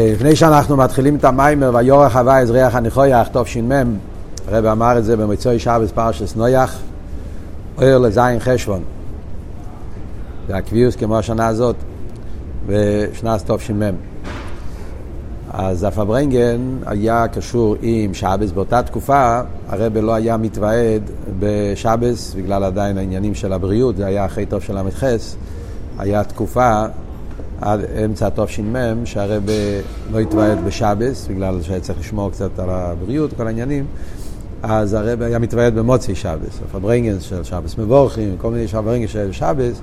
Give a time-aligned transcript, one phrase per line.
[0.00, 3.96] כן, לפני שאנחנו מתחילים את המיימר, ויורך הווה אזריח הנכויח, תש"מ,
[4.48, 6.78] הרב אמר את זה במצוי שבס פרשס נויח,
[7.78, 8.82] אויר לזין חשבון.
[10.48, 11.76] זה הקביעוס כמו השנה הזאת,
[12.66, 13.82] בשנת תש"מ.
[15.50, 18.50] אז הפברנגן היה קשור עם שבס.
[18.50, 21.02] באותה תקופה הרב לא היה מתוועד
[21.38, 25.04] בשבס, בגלל עדיין העניינים של הבריאות, זה היה אחרי טוב של ל"ח.
[25.98, 26.84] היה תקופה
[27.60, 29.42] עד אמצע תש"מ, שהרב
[30.12, 33.86] לא התוועד בשבס, בגלל שהיה צריך לשמור קצת על הבריאות, כל העניינים,
[34.62, 39.80] אז הרב היה מתוועד במוצאי שבס, פברנגן של שבס מבורכים, כל מיני פברנגן של שבס,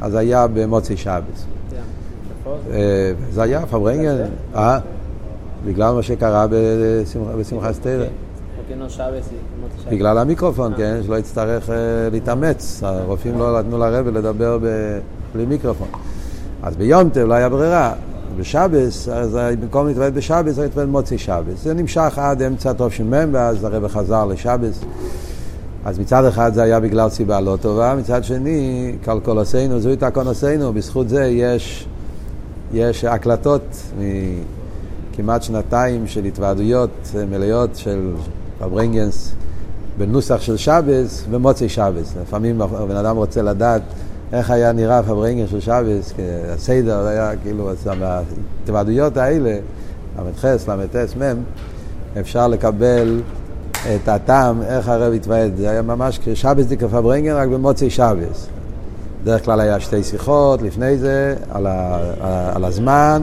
[0.00, 1.46] אז היה במוצאי שבס.
[2.70, 4.16] אה, זה היה פברנגן,
[4.54, 4.78] אה?
[5.66, 6.46] בגלל מה שקרה
[7.38, 8.06] בשמחת סטיירה.
[9.90, 11.76] בגלל המיקרופון, כן, שלא יצטרך אה,
[12.12, 12.82] להתאמץ.
[12.82, 14.58] הרופאים לא נתנו לרבל לדבר
[15.34, 15.88] בלי מיקרופון.
[16.62, 17.92] אז ביום טב לא היה ברירה.
[18.36, 21.62] בשבס, אז במקום להתוועד בשבס, היה להתוועד מוצאי שבס.
[21.62, 24.80] זה נמשך עד אמצע תש"מ, ואז הרב חזר לשבס.
[25.84, 31.08] אז מצד אחד זה היה בגלל סיבה לא טובה, מצד שני, כלכולוסינו, זוהי תקונוסינו, בזכות
[31.08, 31.86] זה יש,
[32.72, 33.62] יש הקלטות
[35.12, 38.12] כמעט שנתיים של התוועדויות מלאות של
[38.58, 39.34] פברנגנס
[39.98, 42.14] בנוסח של שבס ומוצאי שבס.
[42.22, 43.82] לפעמים הבן אדם רוצה לדעת
[44.32, 46.12] איך היה נראה פברנגנס של שבס,
[46.54, 49.58] הסדר היה כאילו, מההתוועדויות האלה,
[50.18, 51.42] ל"ח, ל"ס, מ',
[52.20, 53.20] אפשר לקבל
[53.72, 55.56] את הטעם, איך הרב התוועד.
[55.56, 58.46] זה היה ממש כשבס דיקה פברנגן, רק במוצאי שבס.
[59.22, 61.98] בדרך כלל היה שתי שיחות לפני זה, על, ה,
[62.54, 63.22] על הזמן.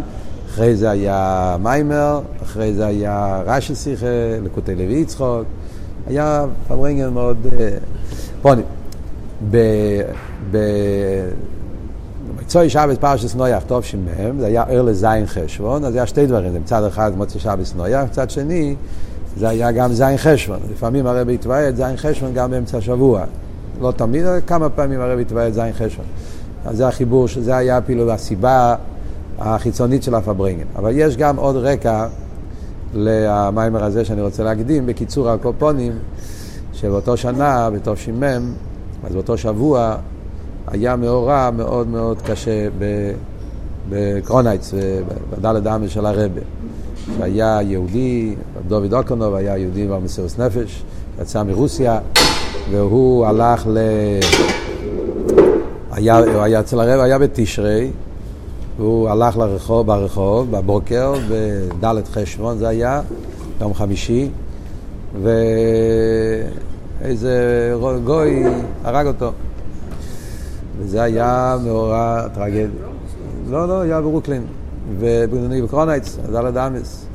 [0.49, 4.05] אחרי זה היה מיימר, אחרי זה היה רש"י שיחה,
[4.43, 5.43] לקוטי לוי יצחוק,
[6.07, 7.37] היה פברנגן מאוד...
[8.41, 8.65] פונים.
[12.35, 16.53] במצוי שבס פרשס נויח טוב שמהם, זה היה ער לזין חשבון, אז היה שתי דברים,
[16.53, 18.75] מצד אחד מוצאי שבס נויח, מצד שני
[19.37, 20.59] זה היה גם זין חשבון.
[20.71, 23.23] לפעמים הרב התוועד זין חשבון גם באמצע השבוע.
[23.81, 26.05] לא תמיד, כמה פעמים הרב התוועד זין חשבון.
[26.65, 28.75] אז זה החיבור, שזה היה אפילו הסיבה
[29.39, 30.65] החיצונית של הפברנגן.
[30.75, 32.07] אבל יש גם עוד רקע
[32.93, 35.91] למיימר הזה שאני רוצה להקדים, בקיצור הקופונים,
[36.73, 38.53] שבאותו שנה, בתש"מ,
[39.05, 39.95] אז באותו שבוע,
[40.67, 42.67] היה מאורע מאוד מאוד קשה
[43.89, 44.73] בקרונייץ,
[45.29, 46.41] בדלת העמל של הרבה.
[47.17, 48.35] שהיה יהודי,
[48.67, 50.83] דוד אוקונוב היה יהודי במסירות נפש,
[51.21, 51.99] יצא מרוסיה,
[52.71, 53.77] והוא הלך ל...
[55.91, 57.91] היה, הוא היה אצל הרב, היה בתשרי,
[58.77, 63.01] והוא הלך לרחוב, ברחוב, בבוקר, בד' חשבון זה היה,
[63.61, 64.29] יום חמישי,
[67.05, 67.73] ואיזה
[68.03, 68.43] גוי
[68.83, 69.31] הרג אותו.
[70.79, 72.67] וזה היה מאורע טרגדי.
[73.49, 74.41] לא, לא, היה ברוקלין.
[74.99, 77.05] ובגנוני בקרונייץ, ד' אמס.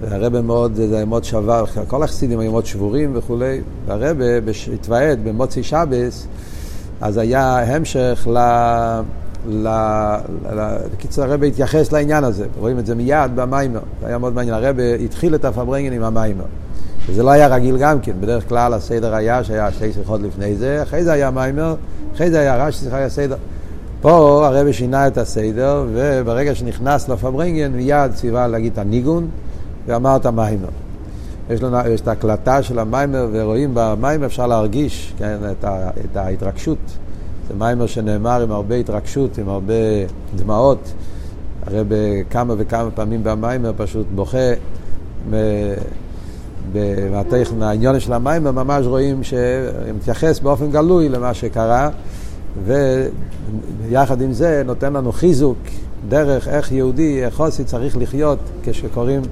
[0.00, 3.60] והרבה מאוד, זה מאוד שבר, כל החסידים היו מאוד שבורים וכולי.
[3.86, 4.24] והרבה
[4.74, 6.26] התוועד במוצאי שבס,
[7.00, 8.38] אז היה המשך ל...
[10.92, 14.76] בקיצור הרב התייחס לעניין הזה, רואים את זה מיד במיימר, זה היה מאוד מעניין, הרב
[15.04, 16.44] התחיל את הפברנגן עם המיימר,
[17.06, 20.82] וזה לא היה רגיל גם כן, בדרך כלל הסדר היה שהיה שתי שיחות לפני זה,
[20.82, 21.74] אחרי זה היה מיימר,
[22.14, 23.36] אחרי זה היה רש"י, שיחה היה סדר.
[24.00, 29.28] פה הרב שינה את הסדר, וברגע שנכנס לפברנגן מיד ציווה להגיד את הניגון,
[29.86, 30.68] ואמר את המיימר.
[31.50, 36.16] יש לנו, יש את ההקלטה של המיימר, ורואים במיימר אפשר להרגיש כן, את, ה, את
[36.16, 36.78] ההתרגשות.
[37.48, 39.74] זה מיימר שנאמר עם הרבה התרגשות, עם הרבה
[40.36, 40.92] דמעות.
[41.66, 44.38] הרי בכמה וכמה פעמים במיימר פשוט בוכה.
[47.58, 51.90] מהעניין של המיימר ממש רואים שמתייחס באופן גלוי למה שקרה,
[52.66, 55.58] ויחד עם זה נותן לנו חיזוק,
[56.08, 59.22] דרך איך יהודי, איך חוסי צריך לחיות כשקורים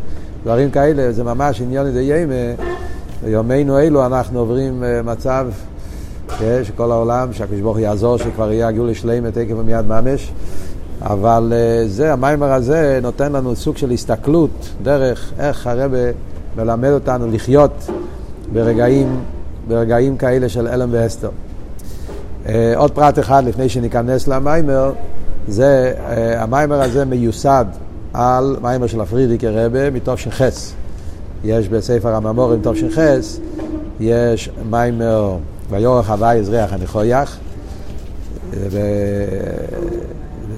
[0.42, 2.34] דברים כאלה, זה ממש עניין דיימה.
[3.24, 5.48] ביומנו אלו אנחנו עוברים אה, מצב
[6.62, 10.32] שכל העולם, שהקדוש ברוך הוא יעזור שכבר יהיה הגאולה שלמת עקב ומיד ממש.
[11.02, 15.98] אבל אה, זה, המיימר הזה נותן לנו סוג של הסתכלות, דרך איך הרבה
[16.56, 17.90] מלמד אותנו לחיות
[18.52, 19.20] ברגעים,
[19.68, 21.30] ברגעים כאלה של אלם ואסתר.
[22.46, 24.92] אה, עוד פרט אחד לפני שניכנס למיימר,
[25.48, 27.64] זה, אה, המיימר הזה מיוסד
[28.12, 30.40] על מיימר של הפרידיקי רבה מתוש"ח.
[31.44, 32.98] יש בספר הממורים תוש"ח,
[34.00, 35.36] יש מיימר
[35.70, 37.38] ויורך הוואי יזרח הנכויח,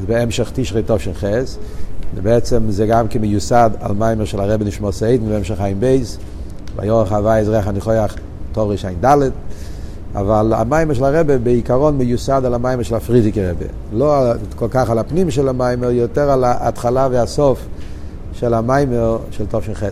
[0.06, 1.25] בהמשך תשרי תוש"ח,
[2.14, 6.19] ובעצם זה גם כמיוסד על מיימר של הרבי נשמור סעיד בהמשך חיים בייז,
[6.76, 8.14] ויורך הוואי יזרח הנכויח
[8.53, 9.31] תער"ד,
[10.14, 13.64] אבל המאמר של הרבי בעיקרון מיוסד על המאמר של הפריערדיקער רבי.
[13.93, 17.67] לא כל כך על הפנים של המאמר, יותר על ההתחלה והסוף
[18.32, 19.82] של המאמר של תש"ח.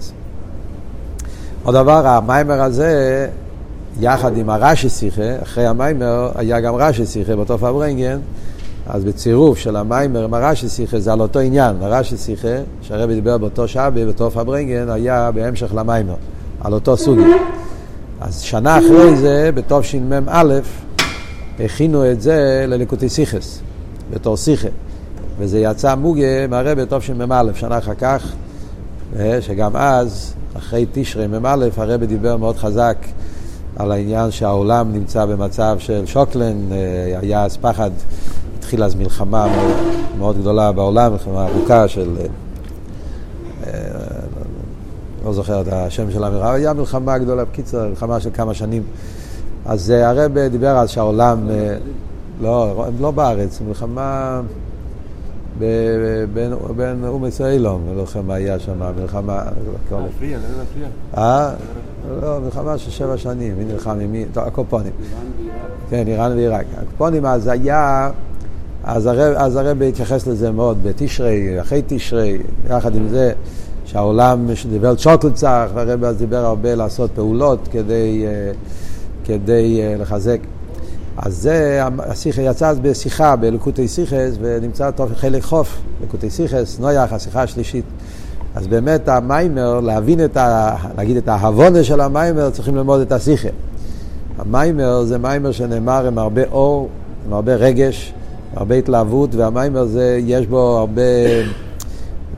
[1.63, 3.29] עוד דבר, המאמר הזה,
[4.01, 8.19] יחד עם הרש"י שיחה, אחרי המאמר היה גם רש"י שיחה באותו פארברענגען,
[8.93, 12.49] אז בצירוף של המאמר עם הרש"י שיחה זה על אותו עניין, הרש"י שיחה,
[12.83, 16.15] שהרבי דיבר באותו שעה, באותו פארברענגען, היה בהמשך למאמר,
[16.61, 17.23] על אותו סוגי.
[18.21, 20.59] אז שנה אחרי זה, בתשמ"א,
[21.65, 23.61] הכינו את זה לליקוטי סיכס,
[24.11, 24.69] בתור שיחה.
[25.39, 28.33] וזה יצא מוגה מהרבה תשמ"א, שנה אחר כך,
[29.19, 32.97] אה, שגם אז, אחרי תשרי מ"א, הרבי דיבר מאוד חזק
[33.77, 37.91] על העניין שהעולם נמצא במצב של שוקלן, אה, היה אז פחד,
[38.71, 39.77] התחילה אז מלחמה מאוד,
[40.19, 42.17] מאוד גדולה בעולם, מלחמה ארוכה של...
[43.67, 43.73] אה,
[45.25, 48.83] לא זוכר את השם של המלחמה, היה מלחמה גדולה, בקיצור, מלחמה של כמה שנים.
[49.67, 51.49] אז הרב דיבר על שהעולם,
[52.41, 54.41] לא, לא בארץ, מלחמה
[56.77, 59.43] בין אומץ אילום, לא זוכר מה היה שם, מלחמה...
[59.91, 60.89] להפריע, לא להפריע.
[61.17, 61.55] אה?
[62.23, 64.25] לא, מלחמה של שבע שנים, מי נלחם עם מי?
[64.33, 64.93] טוב, הקופונים.
[65.91, 66.67] כן, איראן ועיראק.
[66.79, 68.11] הקופונים אז היה...
[68.85, 72.39] אז הרב, אז הרב התייחס לזה מאוד בתשרי, אחרי תשרי,
[72.71, 73.33] יחד עם זה
[73.85, 78.53] שהעולם, שדיבר צ'וקלד צח, והרב אז דיבר הרבה לעשות פעולות כדי, אה,
[79.25, 80.39] כדי אה, לחזק.
[81.17, 87.13] אז זה, השיחה יצא אז בשיחה בלקוטי סיכס, ונמצא טוב חלק חוף, לקוטי סיכס, נויח,
[87.13, 87.85] השיחה השלישית.
[88.55, 90.77] אז באמת המיימר, להבין את ה...
[90.97, 93.49] נגיד את ההבונה של המיימר, צריכים ללמוד את השיחה.
[94.39, 96.89] המיימר זה מיימר שנאמר עם הרבה אור,
[97.27, 98.13] עם הרבה רגש,
[98.57, 101.03] הרבה התלהבות, והמיימר זה, יש בו הרבה...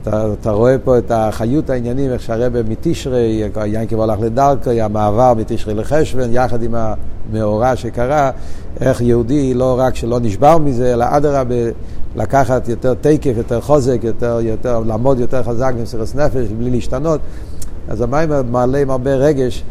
[0.01, 5.73] אתה, אתה רואה פה את החיות העניינים, איך שהרבא מתשרי, ינקב הלך לדרכו, המעבר מתשרי
[5.73, 8.31] לחשבן, יחד עם המאורע שקרה,
[8.81, 11.55] איך יהודי לא רק שלא נשבר מזה, אלא אדרבה
[12.15, 17.21] לקחת יותר תקף, יותר חוזק, יותר, יותר, לעמוד יותר חזק במסירת נפש, בלי להשתנות.
[17.87, 19.63] אז המים מעלה עם הרבה רגש,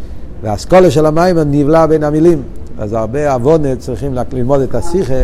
[0.42, 2.42] והאסכולה של המים נבלע בין המילים.
[2.78, 5.22] אז הרבה עוונת צריכים ללמוד את השיחה.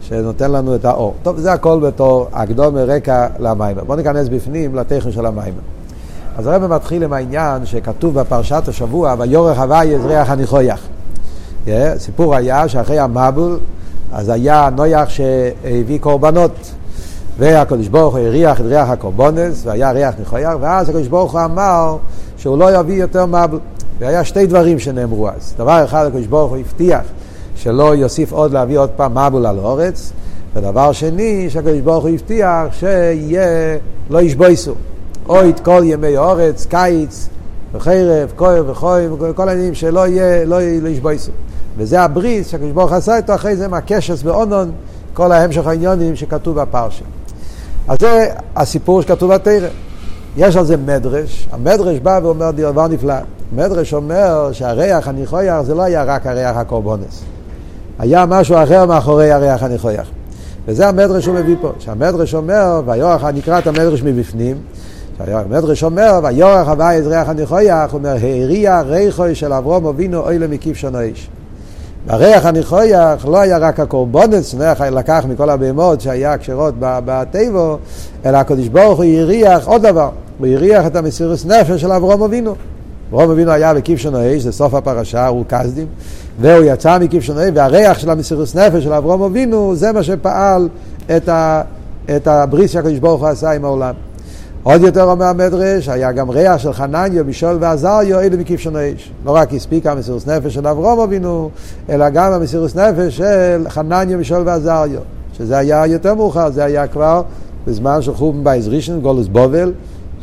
[0.00, 1.14] שנותן לנו את האור.
[1.22, 3.84] טוב, זה הכל בתור הקדום רקע למיימר.
[3.84, 5.60] בואו ניכנס בפנים לטכן של המיימר.
[6.38, 10.80] אז הרב מתחיל עם העניין שכתוב בפרשת השבוע, ויורך הווי יזריח הניחויח.
[11.66, 13.58] Yeah, סיפור היה שאחרי המבול,
[14.12, 16.72] אז היה נויח שהביא קורבנות.
[17.38, 21.96] והקדוש ברוך הוא הריח את ריח הקורבונס, והיה ריח ניחויח, ואז הקדוש ברוך הוא אמר
[22.36, 23.60] שהוא לא יביא יותר מבול.
[23.98, 25.54] והיה שתי דברים שנאמרו אז.
[25.58, 27.00] דבר אחד, הקדוש ברוך הוא הבטיח
[27.62, 30.12] שלא יוסיף עוד להביא עוד פעם מבול על אורץ.
[30.54, 33.76] ודבר שני, שהקדוש ברוך הוא הבטיח שיהיה,
[34.10, 34.74] לא ישבויסו.
[35.28, 37.28] או את כל ימי אורץ, קיץ,
[37.72, 41.32] וחרב, כואב וחוים, כל העניינים שלא יהיה, לא, לא ישבויסו.
[41.76, 44.70] וזה הברית שהקדוש ברוך עשה איתו אחרי זה מהקשס באונון,
[45.14, 47.04] כל ההמשך העניונים שכתוב בפרשה.
[47.88, 49.68] אז זה הסיפור שכתוב בתרא.
[50.36, 53.14] יש על זה מדרש, המדרש בא ואומר דבר נפלא.
[53.52, 57.22] מדרש אומר שהריח הניחויח זה לא היה רק הריח הקורבונס.
[58.00, 60.06] היה משהו אחר מאחורי הריח הניחויח.
[60.66, 64.56] וזה המדרש שהוא מביא פה, שהמדרש אומר, ויורח, נקרא את המדרש מבפנים,
[65.20, 70.38] המדרש אומר, ויורח הווי את ריח הניחויח, הוא אומר, הריח ריחוי של אברום אבינו אוי
[70.38, 71.30] למקיף שנו איש.
[72.06, 77.78] והריח הניחויח לא היה רק הקורבונץ, נח לקח מכל הבהמות שהיה כשרות בתיבו,
[78.24, 82.54] אלא הקדוש ברוך הוא הריח עוד דבר, הוא הריח את המסירוס נפש של אברום אבינו.
[83.10, 85.86] אברום אבינו היה בקיף האש, זה סוף הפרשה, הוא כסדים,
[86.40, 90.68] והוא יצא מקיף האש, והריח של המסירוס נפש של אברום אבינו, זה מה שפעל
[91.16, 91.62] את, ה,
[92.16, 93.94] את הבריס שהקדוש ברוך הוא עשה עם העולם.
[94.62, 99.12] עוד יותר אומר המדרש, היה גם ריח של חנניה, בישול ועזריו, אלו מקיף האש.
[99.24, 101.50] לא רק הספיק המסירוס נפש של אברום אבינו,
[101.88, 105.00] אלא גם המסירוס נפש של חנניה, בישול ועזריו.
[105.38, 107.22] שזה היה יותר מאוחר, זה היה כבר
[107.66, 109.72] בזמן של חורבן בייז ראשון, גולוס בובל.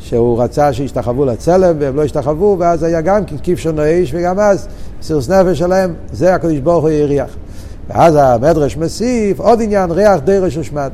[0.07, 4.67] שהוא רצה שישתחוו לצלם והם לא השתחוו, ואז היה גם כן כבשון האש, וגם אז
[5.01, 7.29] סירוס נפש שלהם, זה הקדוש ברוך הוא הריח.
[7.89, 10.91] ואז המדרש מוסיף עוד עניין, ריח דרש ושמד.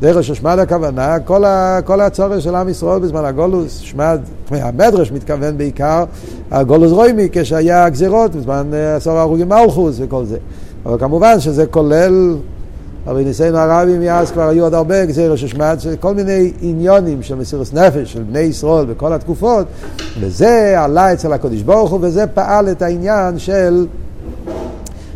[0.00, 5.58] דרש ושמד הכוונה, כל, ה, כל הצורך של עם ישראל בזמן הגולוס, שמד, המדרש מתכוון
[5.58, 6.04] בעיקר
[6.50, 10.38] הגולוס רוימי, כשהיה גזירות, בזמן אה, עשור ההרוגים מלכוס וכל זה.
[10.86, 12.36] אבל כמובן שזה כולל
[13.06, 17.74] אבל ניסינו הרבים מאז כבר היו עוד הרבה גזירה ששמעת, כל מיני עניונים של מסירות
[17.74, 19.66] נפש, של בני ישראל בכל התקופות,
[20.20, 23.86] וזה עלה אצל הקודש ברוך הוא, וזה פעל את העניין של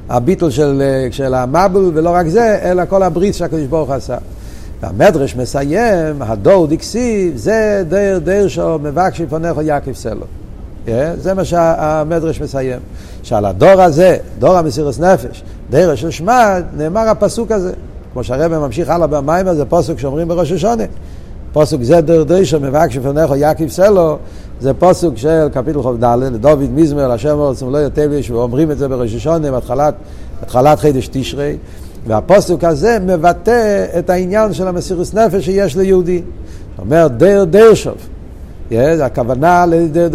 [0.09, 4.17] הביטול של, של המבול, ולא רק זה, אלא כל הברית שהקודש ברוך עשה.
[4.81, 10.25] והמדרש מסיים, הדור דקסיב, זה דר דר שמבקשי פונך יעקב סלו.
[10.87, 12.79] Yeah, זה מה שהמדרש מסיים.
[13.23, 17.73] שעל הדור הזה, דור המסירות נפש, דרך של שמד, נאמר הפסוק הזה.
[18.13, 20.85] כמו שהרבא ממשיך הלאה במיימר, זה פסוק שאומרים בראש השונה.
[21.53, 24.19] פוסוק זה דר דרישה מבקש לפניך יקיב סלו,
[24.61, 28.79] זה פוסוק של קפיטל חוב ד' לדוד מזמר, השם רוצים לא יותר ויש, ואומרים את
[28.79, 31.57] זה בראש השונה, בהתחלת, חידש תשרי,
[32.07, 36.23] והפוסוק הזה מבטא את העניין של המסירות נפש שיש ליהודי.
[36.77, 37.95] זאת אומרת, דר דר שוב.
[38.71, 39.65] Yeah, הכוונה,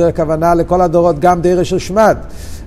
[0.08, 2.18] הכוונה לכל הדורות, גם דרך של שמד.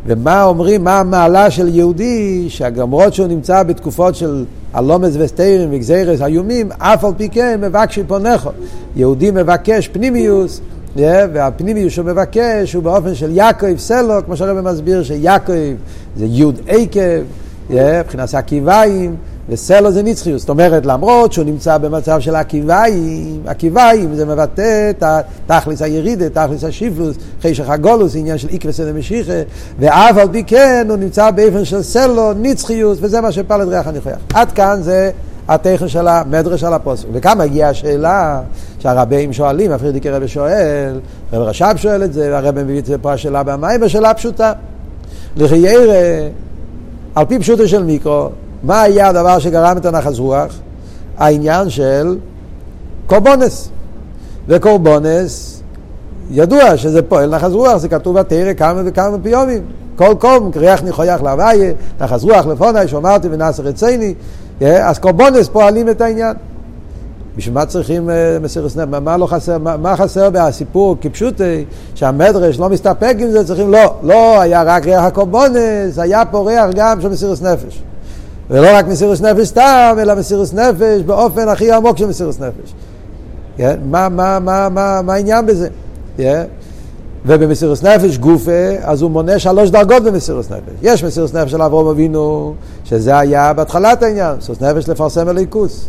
[0.07, 6.69] ומה אומרים, מה המעלה של יהודי, שהגמרות שהוא נמצא בתקופות של הלומץ וסטיירים וגזירס איומים,
[6.79, 8.51] אף על פי כן מבקשי פונכו.
[8.97, 10.61] יהודי מבקש פנימיוס,
[10.97, 15.53] והפנימיוס שהוא מבקש הוא באופן של יעקב סלו, כמו שהרבא מסביר שיעקב
[16.17, 17.23] זה יוד עקב,
[17.71, 19.17] מבחינת עקיביים.
[19.49, 25.03] וסלו זה נצחיות, זאת אומרת למרות שהוא נמצא במצב של עקיביים, עקיביים זה מבטא את
[25.47, 29.33] תכלס הירידה, תכלס השיפלוס, חשך הגולוס, עניין של איקווה סדר משיחה,
[29.79, 34.12] ואף על פי כן הוא נמצא באופן של סלו, נצחיות, וזה מה שפלד ריח הנכוח.
[34.35, 35.11] עד כאן זה
[35.49, 37.07] התכן של המדרש על הפוסק.
[37.12, 38.41] וכאן מגיעה השאלה
[38.79, 41.00] שהרבים שואלים, הפרידיקי רבי שואל,
[41.33, 44.53] רבי רש"ב שואל את זה, והרבי מביא את זה פה השאלה במים, בשאלה פשוטה.
[45.37, 46.29] לחיירה,
[47.15, 48.29] על פי פשוטו של מיקרו,
[48.63, 50.55] מה היה הדבר שגרם את הנחס רוח?
[51.19, 52.19] העניין של
[53.07, 53.69] קורבונס.
[54.49, 55.63] וקורבונס,
[56.31, 59.63] ידוע שזה פועל נחס רוח, זה כתוב בתרא כמה וכמה פיומים.
[59.97, 64.15] כל קום, קריח ניחויח להוויה, נחס רוח לפוני, שאמרתי ונסר רציני,
[64.61, 66.37] אז קורבונס פועלים את העניין.
[67.37, 68.89] בשביל מה צריכים uh, מסירות נפש?
[69.03, 71.41] מה, לא חסר, מה, מה חסר בסיפור כפשוט
[71.95, 76.67] שהמדרש לא מסתפק עם זה, צריכים, לא, לא היה רק ריח הקורבונס, היה פה ריח
[76.75, 77.83] גם של מסירות נפש.
[78.50, 82.75] ולא רק מסירוס נפש סתם, אלא מסירוס נפש באופן הכי עמוק של מסירוס נפש.
[83.59, 85.69] Yeah, מה, מה, מה, מה, מה העניין בזה?
[86.19, 86.23] Yeah.
[87.26, 90.75] ובמסירוס נפש גופה, אז הוא מונה שלוש דרגות במסירוס נפש.
[90.83, 95.88] יש מסירוס נפש של אברום אבינו, שזה היה בהתחלת העניין, מסירוס נפש לפרסם אליקוס.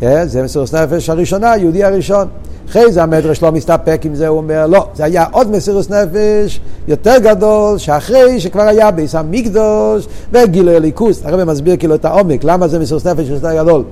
[0.00, 2.28] Yeah, זה מסירוס נפש הראשונה, יהודי הראשון.
[2.68, 6.60] אחרי זה המדרש לא מסתפק עם זה, הוא אומר, לא, זה היה עוד מסירוס נפש
[6.88, 11.22] יותר גדול, שאחרי שכבר היה ביס המקדוש וגילוי הליכוס.
[11.24, 13.84] הרב מסביר כאילו את העומק, למה זה מסירוס נפש יותר גדול.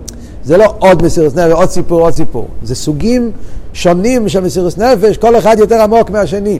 [0.44, 2.48] זה לא עוד מסירוס נפש, עוד סיפור, עוד סיפור.
[2.62, 3.30] זה סוגים
[3.72, 6.58] שונים של מסירוס נפש, כל אחד יותר עמוק מהשני.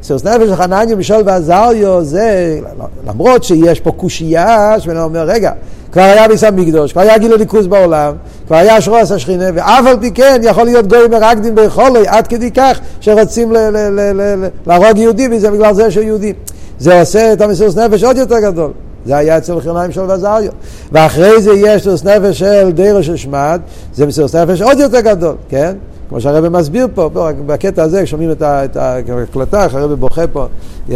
[0.00, 2.58] מסירוס נפש של חנניה, משול ועזריו, זה,
[3.06, 5.52] למרות שיש פה קושייה, שבן אומר, רגע,
[5.92, 8.14] כבר היה ביס המקדוש, כבר היה גילוי ליכוס בעולם,
[8.46, 12.50] כבר היה שרועס השכינה, ואף על פי כן יכול להיות גויים מרקדים בחולי, עד כדי
[12.50, 13.52] כך שרוצים
[14.66, 16.32] להרוג יהודי, וזה בגלל זה שהוא יהודי.
[16.78, 18.70] זה עושה את המסירות נפש עוד יותר גדול.
[19.06, 20.52] זה היה אצל חרניים של וזריו.
[20.92, 23.60] ואחרי זה יש מסירות נפש של דירו של שמד,
[23.94, 25.74] זה מסירות נפש עוד יותר גדול, כן?
[26.08, 30.46] כמו שהרבא מסביר פה, פה בקטע הזה, שומעים את ההקלטה, הרבא בוכה פה.
[30.88, 30.92] Yeah.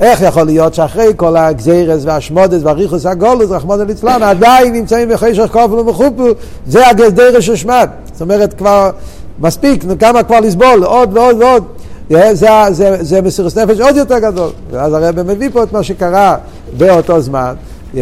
[0.00, 5.74] איך יכול להיות שאחרי כל הגזירס והשמודס והריחוס הגולוס, רחמון ליצלן, עדיין נמצאים בחשך כופל
[5.74, 6.28] ומחופו,
[6.66, 7.88] זה הגזירס של שמד.
[8.12, 8.90] זאת אומרת, כבר
[9.38, 11.64] מספיק, כמה כבר לסבול, עוד ועוד ועוד.
[12.10, 14.50] Yeah, זה, זה, זה מסירות נפש עוד יותר גדול.
[14.70, 16.36] ואז הרב מביא פה את מה שקרה
[16.76, 17.54] באותו זמן.
[17.94, 17.98] Yeah,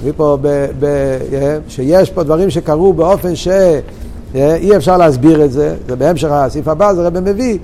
[0.00, 0.86] מביא פה ב, ב,
[1.30, 3.48] yeah, שיש פה דברים שקרו באופן ש...
[4.34, 7.58] אי אפשר להסביר את זה, זה בהמשך הסעיף הבא, זה רבי מביא,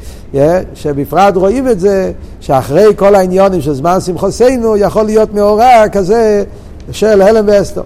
[0.75, 6.45] שבפרט רואים את זה, שאחרי כל העניונים של זמן שמחוסנו, יכול להיות מאורע כזה
[6.91, 7.83] של הלם ואסתר.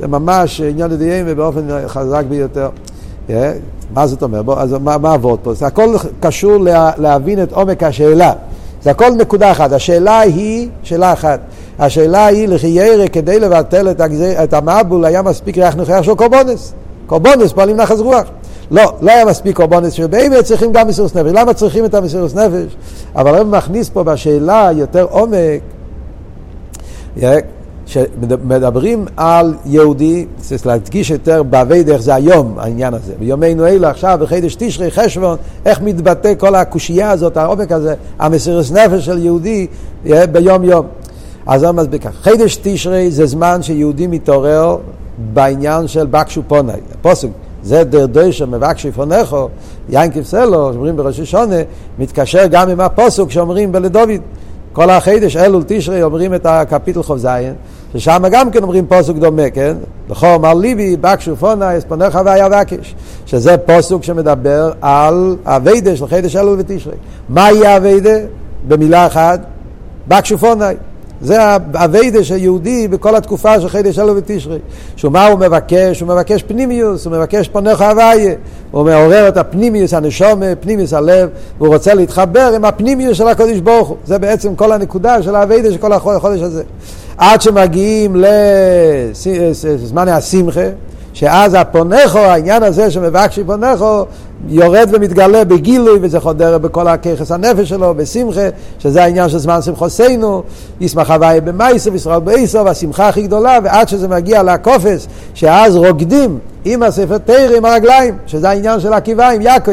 [0.00, 2.68] זה ממש עניין לדיים ובאופן חזק ביותר.
[3.94, 4.44] מה זאת אומרת?
[4.44, 5.54] בוא, אז מה, מה עבוד פה?
[5.54, 8.32] זה הכל קשור לה, להבין את עומק השאלה.
[8.82, 9.72] זה הכל נקודה אחת.
[9.72, 11.40] השאלה היא, שאלה אחת.
[11.78, 16.72] השאלה היא, לחיירה, כדי לבטל את, הגזיר, את המבול, היה מספיק ריח נוכח של קורבונס.
[17.06, 18.24] קורבונס פועלים נחס רוח.
[18.70, 21.30] לא, לא היה מספיק קורבונס שבאמת צריכים גם מסירוס נפש.
[21.34, 22.76] למה צריכים את המסירוס נפש?
[23.16, 25.60] אבל הרב מכניס פה בשאלה יותר עומק,
[27.86, 33.12] שמדברים על יהודי, צריך להדגיש יותר בעבי דרך זה היום, העניין הזה.
[33.18, 39.04] ביומנו אלו עכשיו, בחידש תשרי, חשבון, איך מתבטא כל הקושייה הזאת, העומק הזה, המסירוס נפש
[39.04, 39.66] של יהודי
[40.32, 40.86] ביום יום.
[41.46, 44.78] אז אני מסביר כך, חידש תשרי זה זמן שיהודי מתעורר
[45.18, 46.80] בעניין של בקשו פונאי.
[46.94, 47.28] הפוסק,
[47.62, 49.48] זה דר דוישר מבקשי פונכו,
[49.88, 51.56] יין כבסלו, שאומרים בראש השונה,
[51.98, 54.10] מתקשר גם עם הפוסק שאומרים בלדוד.
[54.72, 57.54] כל החידש, אלול תשרי, אומרים את הקפיטל זין,
[57.94, 59.76] ששם גם כן אומרים פוסק דומה, כן?
[60.10, 62.94] לכו אמר ליבי, בקשו פונאי, אספונך והיה בקש.
[63.26, 66.94] שזה פוסק שמדבר על אביידה של חידש אלול ותשרי.
[67.28, 68.18] מהי אביידה?
[68.68, 69.40] במילה אחת,
[70.08, 70.74] בקשו פונאי.
[71.20, 74.58] זה האביידה של יהודי בכל התקופה של חידש אלו ותשרי.
[74.96, 76.00] שהוא מה הוא מבקש?
[76.00, 78.34] הוא מבקש פנימיוס, הוא מבקש פונך הוויה.
[78.70, 81.28] הוא מעורר את הפנימיוס הנשומה, פנימיוס הלב,
[81.58, 83.96] והוא רוצה להתחבר עם הפנימיוס של הקודש ברוך הוא.
[84.06, 86.62] זה בעצם כל הנקודה של האביידה של כל החודש הזה.
[87.18, 88.16] עד שמגיעים
[89.16, 90.68] לזמן השמחה,
[91.12, 94.04] שאז הפונכו, העניין הזה שמבקשי פונכו,
[94.48, 98.48] יורד ומתגלה בגילוי, וזה חודר בכל הככס הנפש שלו, בשמחה,
[98.78, 100.42] שזה העניין של זמן שמחוסנו,
[100.80, 106.82] ישמח הוויה במייסר וישראל בעשר, והשמחה הכי גדולה, ועד שזה מגיע לקופס, שאז רוקדים עם
[106.82, 109.72] הספר תרא, עם הרגליים, שזה העניין של עקיביים, יעקב.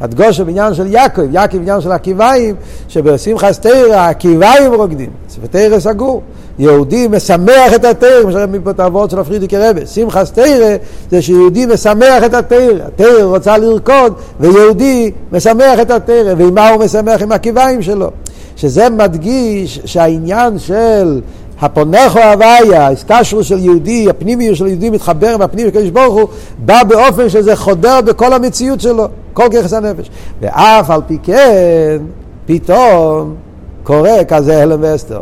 [0.00, 2.54] הדגושה בעניין של יעקב, יעקב בעניין של עקיביים,
[2.88, 5.10] שבשמחה תרא העקיביים רוקדים,
[5.50, 6.22] תרא סגור.
[6.58, 10.76] יהודי משמח את התרא, כמו שרבי פה את האבות של הפרידיקי רבי, שמחס תרא
[11.10, 16.84] זה שיהודי משמח את התרא, התרא רוצה לרקוד ויהודי משמח את התרא, ועם מה הוא
[16.84, 17.22] משמח?
[17.22, 18.10] עם הקיביים שלו.
[18.56, 21.20] שזה מדגיש שהעניין של
[21.60, 26.28] הפונכו הוויה, ההסקשרות של יהודי, הפנימיות של יהודי מתחבר עם הפנימיות של הקדוש ברוך הוא,
[26.58, 30.10] בא באופן שזה חודר בכל המציאות שלו, כל ככס הנפש.
[30.40, 31.98] ואף על פי כן,
[32.46, 33.34] פתאום
[33.82, 35.20] קורה כזה הלם ואסתר.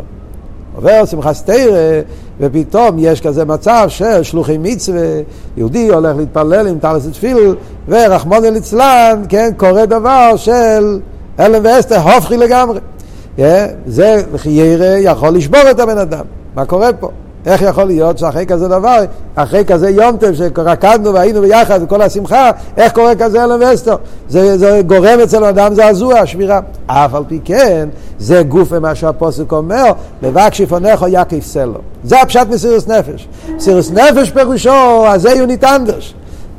[0.75, 2.01] עובר שמחת תרא,
[2.39, 5.01] ופתאום יש כזה מצב של שלוחי מצווה,
[5.57, 7.55] יהודי הולך להתפלל עם טלס תפיל,
[7.87, 10.99] ורחמון ליצלן, כן, קורה דבר של
[11.37, 12.79] הלם ואסתר, הופכי לגמרי.
[13.39, 13.41] Yeah,
[13.85, 16.25] זה חיירה יכול לשבור את הבן אדם.
[16.55, 17.09] מה קורה פה?
[17.45, 18.97] איך יכול להיות שאחרי כזה דבר,
[19.35, 23.95] אחרי כזה יום טב שרקדנו והיינו ביחד וכל השמחה, איך קורה כזה אלם ואסתר?
[24.29, 26.59] זה, זה גורם אצל האדם זעזוע, שבירה.
[26.87, 29.91] אף על פי כן, זה גוף ממה שהפוסק אומר,
[30.23, 31.79] מבקשי פונך או יקיף סלו.
[32.03, 33.27] זה הפשט מסירוס נפש.
[33.55, 35.63] מסירוס נפש פירושו, אז זה יונית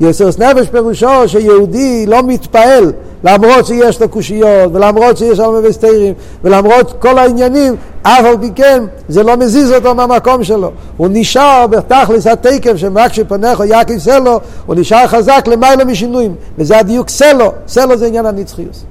[0.01, 2.93] מסירוס נפש פירושו שיהודי לא מתפעל.
[3.25, 6.15] למרות שיש לו קושיות, ולמרות שיש שם מבסטרים,
[6.45, 10.71] ולמרות כל העניינים, אף על פי כן זה לא מזיז אותו מהמקום שלו.
[10.97, 17.09] הוא נשאר בתכלס התקף שמקשי פניך יקיב סלו, הוא נשאר חזק למעלה משינויים, וזה הדיוק
[17.09, 18.85] סלו, סלו זה עניין הנצחיוס.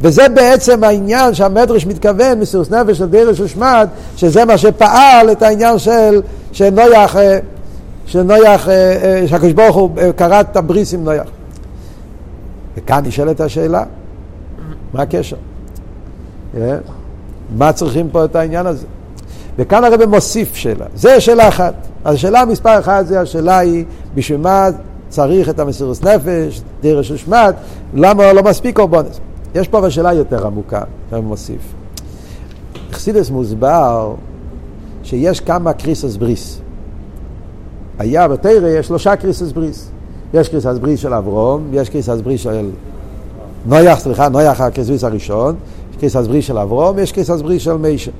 [0.00, 5.78] וזה בעצם העניין שהמדרש מתכוון, מסירוס נפש של דרש ושמד, שזה מה שפעל את העניין
[5.78, 6.20] של,
[6.52, 6.70] של
[8.14, 11.26] נויח, של נויח, שהקדוש ברוך הוא כרת את הבריס עם נויח.
[12.76, 13.84] וכאן נשאלת השאלה,
[14.92, 15.36] מה הקשר?
[16.56, 16.76] אה?
[17.56, 18.86] מה צריכים פה את העניין הזה?
[19.58, 20.86] וכאן הרב מוסיף שאלה.
[20.94, 21.74] זה שאלה אחת.
[22.04, 24.68] אז השאלה מספר אחת זה השאלה היא, בשביל מה
[25.08, 27.54] צריך את המסירות נפש, דרש ושמט,
[27.94, 29.20] למה לא מספיק קורבנס?
[29.54, 30.82] יש פה אבל שאלה יותר עמוקה,
[31.12, 31.60] הרב מוסיף.
[32.90, 34.14] אכסידס מוסבר
[35.02, 36.60] שיש כמה קריסוס בריס.
[37.98, 39.90] היה בתורה יש שלושה כריתת ברית.
[40.34, 42.70] יש כריתת ברית של אברהם, יש כריתת ברית של
[43.66, 45.54] נח, סליחה, נח הכריתת הראשון,
[45.90, 48.10] יש כריתת ברית של אברהם, יש כריתת ברית של משה.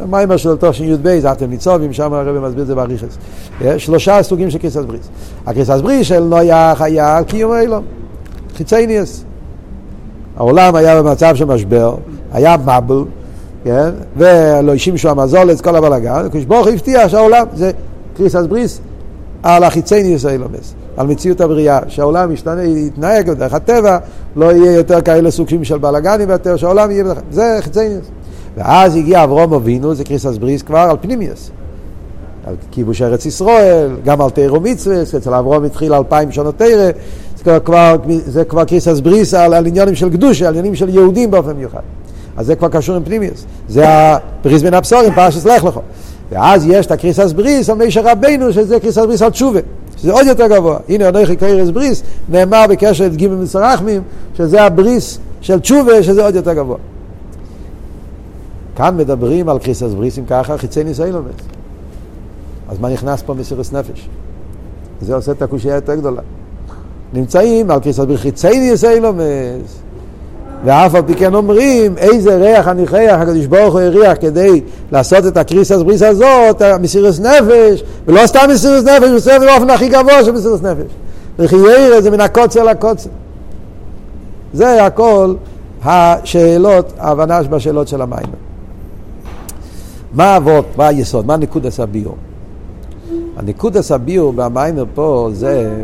[0.00, 3.18] המאמר של תשי"ב, זה אתם ניצבים, שם הרב מסביר את זה באריכות.
[3.78, 5.08] שלושה סוגים של כריתת ברית.
[5.46, 7.84] הכריתת ברית של נח היה קיום העולם,
[8.56, 9.24] חיצוניות.
[10.36, 11.96] העולם היה במצב של משבר,
[12.32, 13.04] היה מבול,
[13.64, 13.90] כן?
[14.16, 17.70] ולא השמישו המזול את כל הבלאגן, כשברוך הבטיח שהעולם זה
[18.16, 18.80] קריסס בריס
[19.42, 20.74] על החיצייניאס אילומס.
[20.96, 23.98] על מציאות הבריאה, שהעולם ישתנה, יתנהג בדרך הטבע,
[24.36, 27.18] לא יהיה יותר כאלה סוגים של בלאגנים בטבע, שהעולם יהיה בדרך...
[27.30, 28.06] זה חיצייניוס.
[28.56, 31.50] ואז הגיע אברום אבינו, זה קריסס בריס כבר על פנימיוס.
[32.46, 36.90] על כיבוש ארץ ישראל, גם על תירו מצווה, אצל אברום התחיל אלפיים שנות תירה,
[37.44, 37.96] זה כבר,
[38.26, 41.80] זה כבר קריסס בריס על, על עניינים של קדושה, על עניינים של יהודים באופן מיוחד.
[42.36, 43.44] אז זה כבר קשור עם פנימיות.
[43.68, 45.78] זה הברית בין הבתרים, פרשת לך לך.
[46.30, 49.60] ואז יש את הכריתת ברית על משה רבינו, שזה כריתת ברית על תשובה.
[49.96, 50.78] שזה עוד יותר גבוה.
[50.88, 54.02] הנה אנוכי כורת ברית, נאמר בקשר י"ג מידות הרחמים,
[54.36, 56.76] שזה הברית של תשובה, שזה עוד יותר גבוה.
[58.76, 61.30] כאן מדברים על כריתת בריתים ככה, חיצוניות העולם.
[62.68, 64.08] אז מה נכנס פה מסירות נפש?
[65.00, 66.22] זה עושה את הקושייה יותר גדולה.
[67.12, 69.62] נמצאים על כריתת ברית חיצוניות העולם.
[70.64, 74.60] ואף על פי כן אומרים איזה ריח הניחח הקדוש ברוך הוא הריח כדי
[74.92, 79.88] לעשות את הקריסס בריס הזאת, מסירוס נפש, ולא סתם מסירוס נפש, הוא עושה באופן הכי
[79.88, 80.92] גבוה של מסירוס נפש.
[81.38, 83.10] וכי ירא זה מן הקוצר לקוצר.
[84.52, 85.34] זה הכל
[85.84, 88.26] השאלות, ההבנה בשאלות של המים.
[90.12, 92.16] מה האבות, מה היסוד, מה נקודס הביור?
[93.36, 95.82] הנקודס הביור במיימר פה זה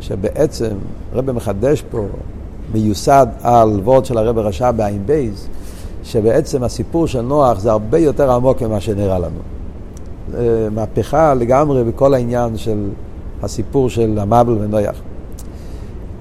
[0.00, 0.70] שבעצם
[1.14, 2.06] רבי מחדש פה
[2.74, 5.48] מיוסד על ווארט של הרבי רש"ב בעין בייז,
[6.04, 9.38] שבעצם הסיפור של נוח זה הרבה יותר עמוק ממה שנראה לנו.
[10.70, 12.88] מהפכה לגמרי בכל העניין של
[13.42, 14.96] הסיפור של המבול ונח.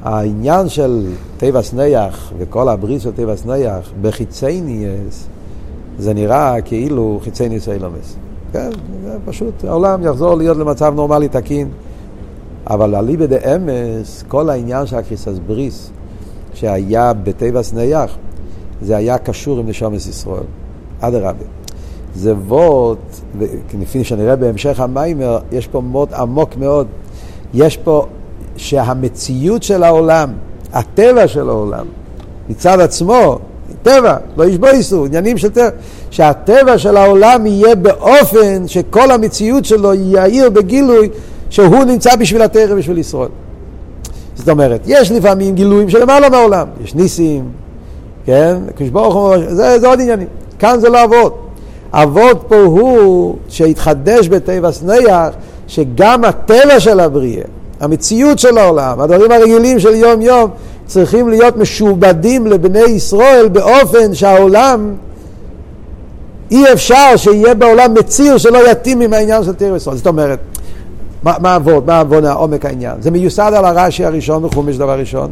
[0.03, 1.05] העניין של
[1.37, 5.27] תיבת נח וכל הברית של תיבת נח בחיצוניות,
[5.99, 8.15] זה נראה כאילו חיצוניות העולם.
[8.51, 8.69] כן,
[9.25, 11.69] פשוט העולם יחזור להיות למצב נורמלי תקין.
[12.67, 15.91] אבל אליבא דאמס, כל העניין של הקריסס בריס,
[16.53, 18.17] שהיה בטבע סנייח,
[18.81, 20.43] זה היה קשור עם נשומת ישראל.
[20.99, 21.45] אדרבה.
[22.15, 22.97] זה וורט,
[23.69, 26.87] כפי שנראה בהמשך המיימר, יש פה מאוד עמוק מאוד.
[27.53, 28.05] יש פה
[28.57, 30.33] שהמציאות של העולם,
[30.73, 31.85] הטבע של העולם,
[32.49, 33.39] מצד עצמו,
[33.83, 35.69] טבע, לא יש בו איסור, עניינים של טבע,
[36.11, 41.09] שהטבע של העולם יהיה באופן שכל המציאות שלו יאיר בגילוי
[41.49, 43.29] שהוא נמצא בשביל הטרם בשביל ישראל.
[44.35, 47.43] זאת אומרת, יש לפעמים גילויים שלמעלה מהעולם, יש ניסים,
[48.25, 50.27] כן, כשברוך הוא, זה, זה עוד עניינים,
[50.59, 51.39] כאן זה לא אבות.
[51.93, 55.29] אבות פה הוא שהתחדש בטבע סניח,
[55.67, 57.43] שגם הטבע של הבריאה,
[57.79, 60.49] המציאות של העולם, הדברים הרגילים של יום יום,
[60.85, 64.93] צריכים להיות משועבדים לבני ישראל באופן שהעולם,
[66.51, 69.97] אי אפשר שיהיה בעולם מציר שלא יתאים עם העניין של תרא ישראל.
[69.97, 70.39] זאת אומרת,
[71.23, 73.01] מה אבות, מה אבות עומק העניין?
[73.01, 75.31] זה מיוסד על הרש"י הראשון בחומש דבר ראשון,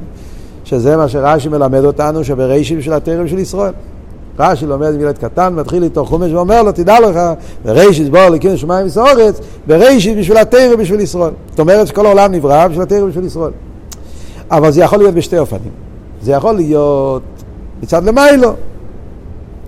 [0.63, 3.73] שזה מה שרש"י מלמד אותנו, שבראשי של התרם של ישראל.
[4.39, 7.19] רש"י לומד מילד קטן, מתחיל איתו חומש ואומר לו, תדע לך,
[7.65, 11.34] בראשית בור לקינו שמיים וסורץ, בראשית בשביל התרם ובשביל ישראל.
[11.49, 13.51] זאת אומרת שכל העולם נברא בשביל התרם ובשביל ישראל.
[14.51, 15.71] אבל זה יכול להיות בשתי אופנים.
[16.21, 17.21] זה יכול להיות
[17.84, 18.54] מצד למיילו,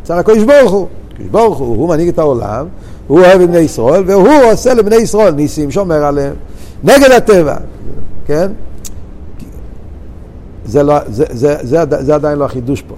[0.02, 0.88] מצד הקדוש ברוך הוא.
[1.14, 2.66] הקדוש ברוך הוא, הוא מנהיג את העולם,
[3.08, 6.34] הוא אוהב את בני ישראל, והוא עושה לבני ישראל ניסים, שומר עליהם,
[6.84, 7.56] נגד הטבע,
[8.26, 8.52] כן?
[10.66, 12.96] זה, לא, זה, זה, זה, זה, זה עדיין לא החידוש פה.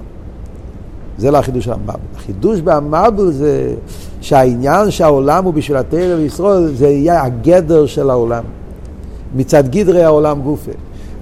[1.17, 1.95] זה לא החידוש של המבול.
[2.15, 3.73] החידוש במבול זה
[4.21, 8.43] שהעניין שהעולם הוא בשביל הטבע וישראל, זה יהיה הגדר של העולם.
[9.35, 10.71] מצד גדרי העולם גופה.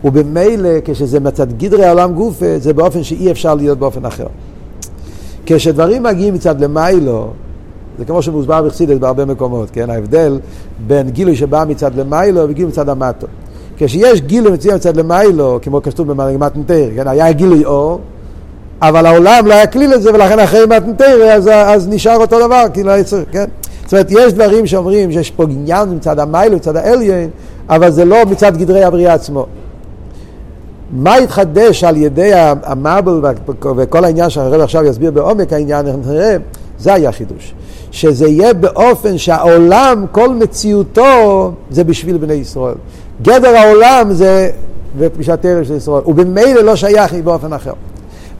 [0.04, 4.28] ובמילא, כשזה מצד גדרי העולם גופה, זה באופן שאי אפשר להיות באופן אחר.
[5.46, 7.32] כשדברים מגיעים מצד למיילו,
[7.98, 9.90] זה כמו שמוסבר בחסידת בהרבה מקומות, כן?
[9.90, 10.40] ההבדל
[10.88, 13.28] בין גילוי שבא מצד למיילו וגילוי מצד המטו.
[13.78, 17.08] כשיש גילוי מצוין מצד למיילו, כמו כתוב במגמת נטר, כן?
[17.08, 18.00] היה גילוי אור,
[18.82, 22.84] אבל העולם לא היה כלי לזה, ולכן אחרי מתנתר, אז, אז נשאר אותו דבר, כי
[22.84, 23.46] לא היה צריך, כן?
[23.84, 27.30] זאת אומרת, יש דברים שאומרים שיש פה עניין מצד המיילו, מצד האליין,
[27.70, 29.46] אבל זה לא מצד גדרי הבריאה עצמו.
[30.92, 32.32] מה התחדש על ידי
[32.64, 33.22] המבל
[33.78, 36.38] וכל העניין שהרב עכשיו יסביר בעומק העניין, נראה,
[36.80, 37.54] זה היה חידוש.
[37.94, 42.76] שזה יהיה באופן שהעולם, כל מציאותו, זה בשביל בני ישראל.
[43.22, 44.50] גדר העולם זה
[45.00, 47.74] בפגישת ערב של ישראל, ובמילא לא שייך באופן אחר.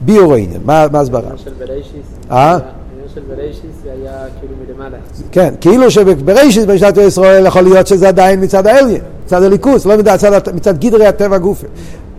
[0.00, 1.20] ביור העניין, מה ההסברה?
[1.20, 2.58] העניין של בראשיס, אה?
[3.84, 4.96] זה היה כאילו מלמעלה.
[5.32, 10.40] כן, כאילו שבראשיס, בשנת ישראל, יכול להיות שזה עדיין מצד האליה, מצד הליכוס, לא מצד,
[10.54, 11.66] מצד גדרי הטבע גופה.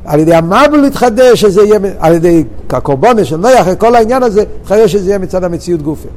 [0.06, 4.92] על ידי המבל להתחדש, שזה יהיה, על ידי הקורבונה של נויח, כל העניין הזה, התחדש
[4.92, 6.10] שזה יהיה מצד המציאות גופה.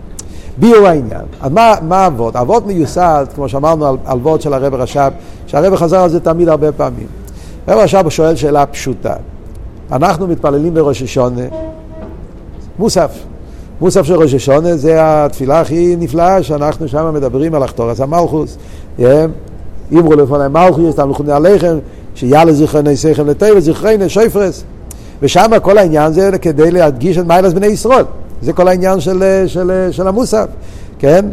[0.59, 1.23] ביור העניין.
[1.40, 2.37] אז מה, אבות?
[2.37, 5.11] אבות מיוסד, כמו שאמרנו על, וורד של הרב רש"ב,
[5.47, 7.07] שהרב חזר על זה תמיד הרבה פעמים.
[7.66, 9.14] הרב רש"ב שואל שאלה פשוטה.
[9.92, 11.42] אנחנו מתפללים בראש השונה,
[12.79, 13.11] מוסף.
[13.81, 18.59] מוסף של ראש השונה זה התפילה הכי נפלאה שאנחנו שם מדברים על אחתורס המלכוס.
[19.92, 21.79] אמרו לפני מלכוס, תמלכוני עליכם,
[22.14, 24.64] שיאללה זכרני שיכם לטבע, זכרני שויפרס.
[25.23, 28.05] ושם כל העניין זה כדי להדגיש את מיילס בני ישראל.
[28.42, 30.46] זה כל העניין של, של, של המוסף,
[30.98, 31.27] כן?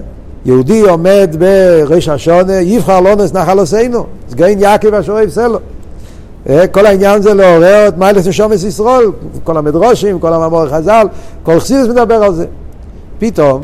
[0.45, 5.59] יהודי עומד בראש השונה, יבחר לא נס נחל עשינו, סגן יעקב אשר אוהב סלו.
[6.49, 9.05] אה, כל העניין זה לעורר את מיילס נשומס ישראל,
[9.43, 11.07] כל המדרושים, כל המאמור חז"ל,
[11.43, 12.45] כל חסידס מדבר על זה.
[13.19, 13.61] פתאום,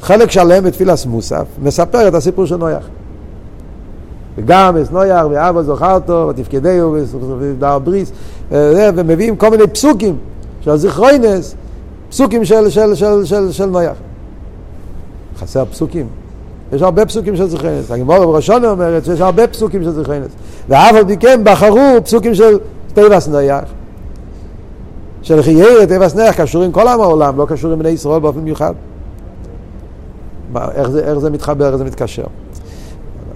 [0.00, 2.84] חלק שלם בתפילס מוסף מספר את הסיפור של נויח.
[4.38, 6.96] וגם את נויח ואבא זוכרתו ותפקדהו
[7.38, 8.12] ודר בריס
[8.52, 10.16] אה, ומביאים כל מיני פסוקים
[10.60, 11.54] של זיכרוינס,
[12.14, 13.96] פסוקים של, של, של, של, של נויח.
[15.38, 16.06] חסר פסוקים.
[16.72, 17.90] יש הרבה פסוקים של זכרנס.
[17.90, 20.28] הגמור בראשון אומרת שיש הרבה פסוקים של זכרנס.
[20.68, 22.58] ואף על פי כן בחרו פסוקים של
[22.94, 23.64] טבעס נויח.
[25.22, 28.74] של חיירת טבעס נויח קשורים כל עם העולם, לא קשורים בני ישראל באופן מיוחד.
[30.74, 32.26] איך זה, איך זה מתחבר, איך זה מתקשר.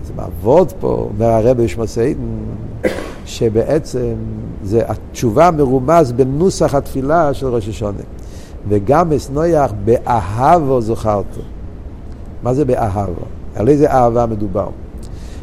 [0.06, 2.20] זה מעבוד פה, אומר הרבי ישמעסיידן,
[3.24, 4.14] שבעצם
[4.64, 8.02] זה התשובה מרומז בנוסח התפילה של ראש השונה.
[8.68, 11.40] וגם אסנויח באהבו זוכרתו.
[12.42, 13.22] מה זה באהבו?
[13.56, 14.68] על איזה אהבה מדובר?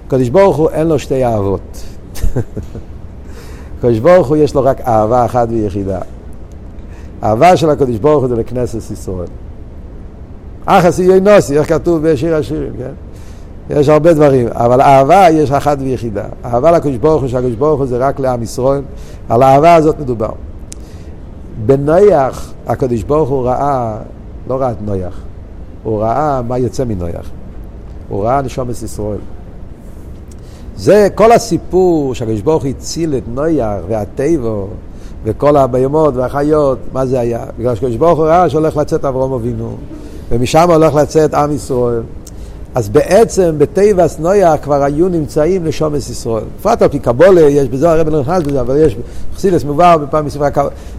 [0.08, 1.84] הקדוש ברוך הוא אין לו שתי אהבות.
[3.78, 6.00] הקדוש ברוך הוא יש לו רק אהבה אחת ויחידה.
[7.24, 9.28] אהבה של הקדוש ברוך הוא זה לכנסת ישראל.
[10.66, 12.92] אחס יהיה נוסי, איך כתוב בשיר השירים, כן?
[13.70, 16.26] יש הרבה דברים, אבל אהבה יש אחת ויחידה.
[16.46, 18.82] אהבה לקדוש ברוך הוא, שהקדוש ברוך הוא זה רק לעם ישראל,
[19.30, 20.30] על האהבה הזאת מדובר.
[21.66, 23.98] בנויח הקדוש ברוך הוא ראה,
[24.48, 25.20] לא ראה את נויח,
[25.84, 27.30] הוא ראה מה יוצא מנויח.
[28.10, 29.18] הוא ראה נשומת ישראל.
[30.76, 34.68] זה כל הסיפור שהקדוש ברוך הציל את נויח והטבו
[35.24, 37.46] וכל הבהמות והחיות, מה זה היה?
[37.60, 39.76] בגלל שקדוש ברוך הוא ראה שהולך לצאת אברום אבינו
[40.32, 42.02] ומשם הולך לצאת עם ישראל.
[42.76, 46.44] אז בעצם בטבע נויח כבר היו נמצאים לשומס ישראל.
[46.60, 48.96] בפרט על פי קבולה, יש בזה, הרב לא נכנס בזה, אבל יש
[49.36, 50.46] חסידס מובא בפעם מספר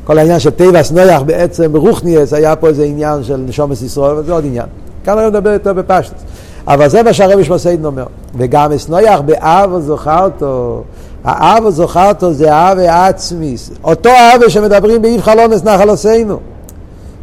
[0.04, 4.32] כל העניין של טבע נויח בעצם ברוכניאס היה פה איזה עניין של נשומס ישראל, וזה
[4.32, 4.66] עוד עניין.
[5.04, 6.20] כאן הרב מדבר יותר בפשטוס.
[6.66, 8.06] אבל זה מה שהרב שמסעידן אומר.
[8.34, 10.84] וגם אסנויח באב וזוכרתו,
[11.24, 13.70] האב וזוכרתו זה אב ועצמיס.
[13.84, 16.38] אותו אב שמדברים באיב חלונס נחל עשינו.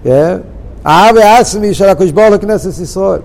[0.04, 0.38] כן?
[0.86, 3.20] האב ועצמי של הקדוש ברוך לכנסת ישראל.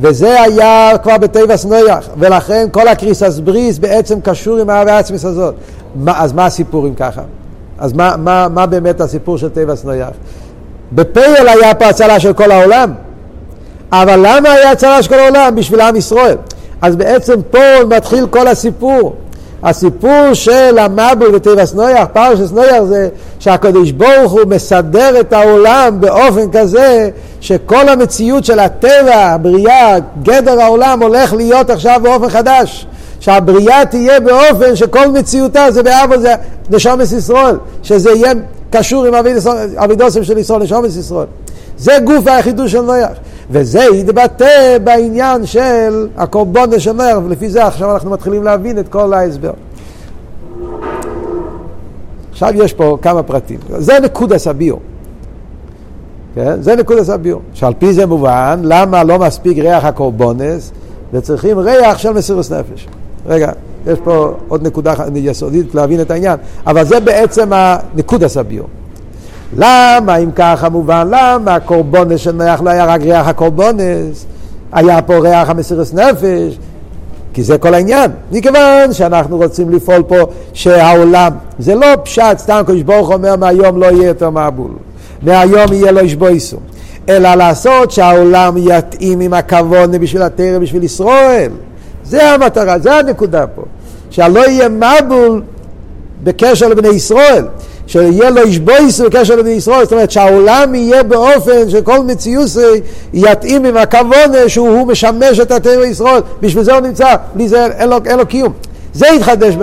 [0.00, 5.54] וזה היה כבר בטבע סנויח, ולכן כל הקריסס בריס בעצם קשור עם האב ועצמיס הזאת.
[5.94, 7.22] מה, אז מה הסיפור אם ככה?
[7.78, 10.10] אז מה, מה, מה באמת הסיפור של טבע סנויח?
[10.92, 12.92] בפייל היה פה הצלה של כל העולם.
[13.92, 15.54] אבל למה היה הצלה של כל העולם?
[15.54, 16.36] בשביל עם ישראל.
[16.82, 19.14] אז בעצם פה מתחיל כל הסיפור.
[19.62, 26.50] הסיפור של המבול וטבעס נויח, פרשס נויח זה שהקדוש ברוך הוא מסדר את העולם באופן
[26.52, 27.10] כזה
[27.42, 32.86] שכל המציאות של הטבע, הבריאה, גדר העולם הולך להיות עכשיו באופן חדש.
[33.20, 36.34] שהבריאה תהיה באופן שכל מציאותה זה באבו זה
[36.70, 38.32] נשומס ישראל, שזה יהיה
[38.70, 39.14] קשור עם
[39.76, 41.26] אבידוסם של ישראל, נשומס ישראל.
[41.78, 43.10] זה גוף החידוש של נויח.
[43.50, 49.14] וזה יתבטא בעניין של הקורבונה של נויח, ולפי זה עכשיו אנחנו מתחילים להבין את כל
[49.14, 49.52] ההסבר.
[52.32, 53.58] עכשיו יש פה כמה פרטים.
[53.78, 54.80] זה נקודס הביור.
[56.34, 56.62] כן?
[56.62, 57.40] זה נקודס הביור.
[57.54, 60.72] שעל פי זה מובן, למה לא מספיק ריח הקורבונס,
[61.12, 62.88] וצריכים ריח של מסירוס נפש.
[63.26, 63.52] רגע,
[63.86, 68.66] יש פה עוד נקודה יסודית להבין את העניין, אבל זה בעצם הנקודס הביור.
[69.56, 74.26] למה אם ככה מובן, למה הקורבונס של לא היה רק ריח הקורבונס,
[74.72, 76.58] היה פה ריח המסירות נפש,
[77.32, 78.10] כי זה כל העניין.
[78.32, 80.16] מכיוון שאנחנו רוצים לפעול פה
[80.52, 84.70] שהעולם, זה לא פשט, סתם קדוש ברוך אומר מהיום לא יהיה יותר מבול,
[85.22, 86.56] מהיום יהיה לו אישבויסו,
[87.08, 91.50] אלא לעשות שהעולם יתאים עם הכבוד בשביל התרא, בשביל ישראל.
[92.04, 93.62] זה המטרה, זה הנקודה פה.
[94.10, 95.42] שלא יהיה מבול
[96.22, 97.44] בקשר לבני ישראל.
[97.86, 102.48] שיהיה לו אישבויס בקשר לבני ישראל, זאת אומרת שהעולם יהיה באופן שכל מציאות
[103.14, 107.88] יתאים עם הכוונה שהוא משמש את הטבע ישראל, בשביל זה הוא נמצא, בלי זה אין
[107.88, 108.52] לו, אין לו קיום.
[108.92, 109.54] זה יתחדש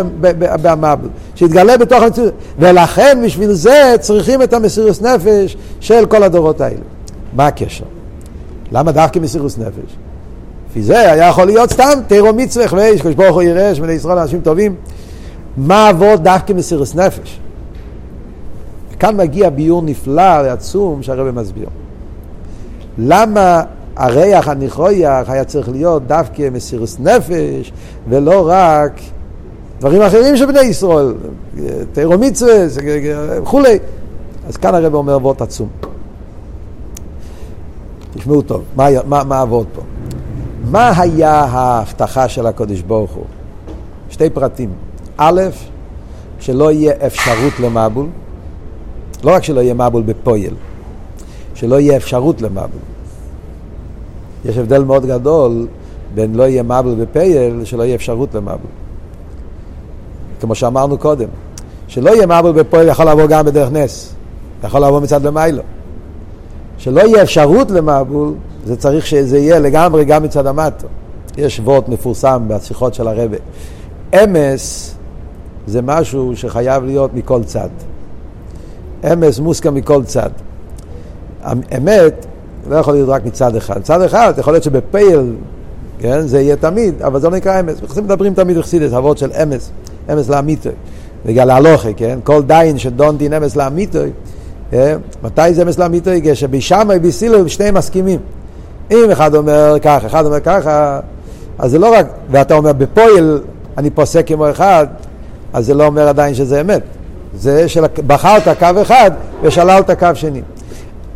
[0.62, 6.82] במבול, שיתגלה בתוך המציאות, ולכן בשביל זה צריכים את המסירוס נפש של כל הדורות האלה.
[7.34, 7.86] מה הקשר?
[8.72, 9.96] למה דווקא מסירוס נפש?
[10.70, 14.42] לפי זה היה יכול להיות סתם תירו מצווה, ויש ברוך הוא יראה שבני ישראל אנשים
[14.42, 14.76] טובים.
[15.58, 17.40] מה עבוד דווקא מסירוס נפש?
[19.00, 21.70] כאן מגיע ביור נפלא ועצום שהרבא מסביר.
[22.98, 23.64] למה
[23.96, 27.72] הריח הניחויח היה צריך להיות דווקא מסירוס נפש
[28.10, 28.92] ולא רק
[29.80, 31.14] דברים אחרים של בני ישראל,
[31.94, 32.66] תירו מצווה
[33.42, 33.80] וכולי.
[34.48, 35.70] אז כאן הרב אומר וורט עצום.
[38.14, 39.82] תשמעו טוב, מה, עבוד פה?
[40.72, 43.26] מה היה ההבטחה של הקודש ברוך הוא?
[44.10, 44.70] שתי פרטים.
[45.18, 45.42] א',
[46.40, 48.06] שלא יהיה אפשרות למבול.
[49.24, 50.54] לא רק שלא יהיה מבול בפויל,
[51.54, 52.82] שלא יהיה אפשרות למבול.
[54.46, 55.68] יש הבדל מאוד גדול
[56.16, 58.79] בין לא יהיה מבול בפייל, שלא יהיה אפשרות למבול.
[60.40, 61.28] כמו שאמרנו קודם,
[61.88, 64.14] שלא יהיה מבול בפויל יכול לעבור גם בדרך נס,
[64.64, 65.62] יכול לעבור מצד למיילו.
[66.78, 68.34] שלא יהיה אפשרות למבול,
[68.66, 70.88] זה צריך שזה יהיה לגמרי גם מצד המטו.
[71.38, 73.38] יש וורט מפורסם בשיחות של הרבה.
[74.14, 74.96] אמס
[75.68, 77.70] זה משהו שחייב להיות מכל צד.
[79.14, 80.30] אמס מוסכם מכל צד.
[81.78, 82.26] אמת
[82.70, 83.80] לא יכול להיות רק מצד אחד.
[83.80, 85.36] מצד אחד יכול להיות שבפייל,
[86.00, 87.98] כן, זה יהיה תמיד, אבל זה לא נקרא אמס.
[87.98, 89.72] מדברים תמיד בחסידס, אבות של אמס,
[90.14, 90.72] אמס לאמיתוי.
[91.26, 92.20] בגלל ההלוכה, כן?
[92.24, 94.10] כל דיין שדון דין אמס לאמיתוי,
[94.72, 94.98] כן?
[95.24, 96.22] מתי זה אמס לאמיתוי?
[96.24, 98.20] כשבשמאי בסילוב שניהם מסכימים.
[98.92, 101.00] אם אחד אומר ככה, אחד אומר ככה,
[101.60, 103.42] אז זה לא רק, ואתה אומר בפועל
[103.78, 104.88] אני פוסק כמו אחד,
[105.54, 106.82] אז זה לא אומר עדיין שזה אמת.
[107.36, 110.42] זה שבחרת קו אחד ושללת קו שני.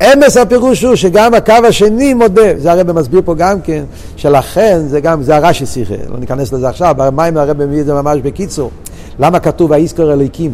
[0.01, 3.83] אמס הפירוש הוא שגם הקו השני מודה, זה הרב מסביר פה גם כן,
[4.15, 7.93] שלכן זה גם, זה הרש"י שיחה, לא ניכנס לזה עכשיו, במים הרב מביא את זה
[7.93, 8.71] ממש בקיצור.
[9.19, 10.51] למה כתוב האיסקר אליקים?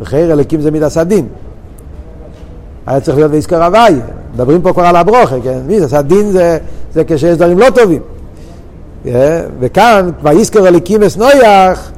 [0.00, 1.26] בחייר אליקים זה מידע סדין.
[2.86, 3.94] היה צריך להיות ואיסקר הוואי,
[4.34, 5.58] מדברים פה כבר על הברוכה, כן?
[5.66, 6.58] מידע סדין זה,
[6.94, 8.02] זה כשיש דברים לא טובים.
[9.06, 9.40] אה?
[9.60, 11.90] וכאן, ואיסקר אליקים אסנויח,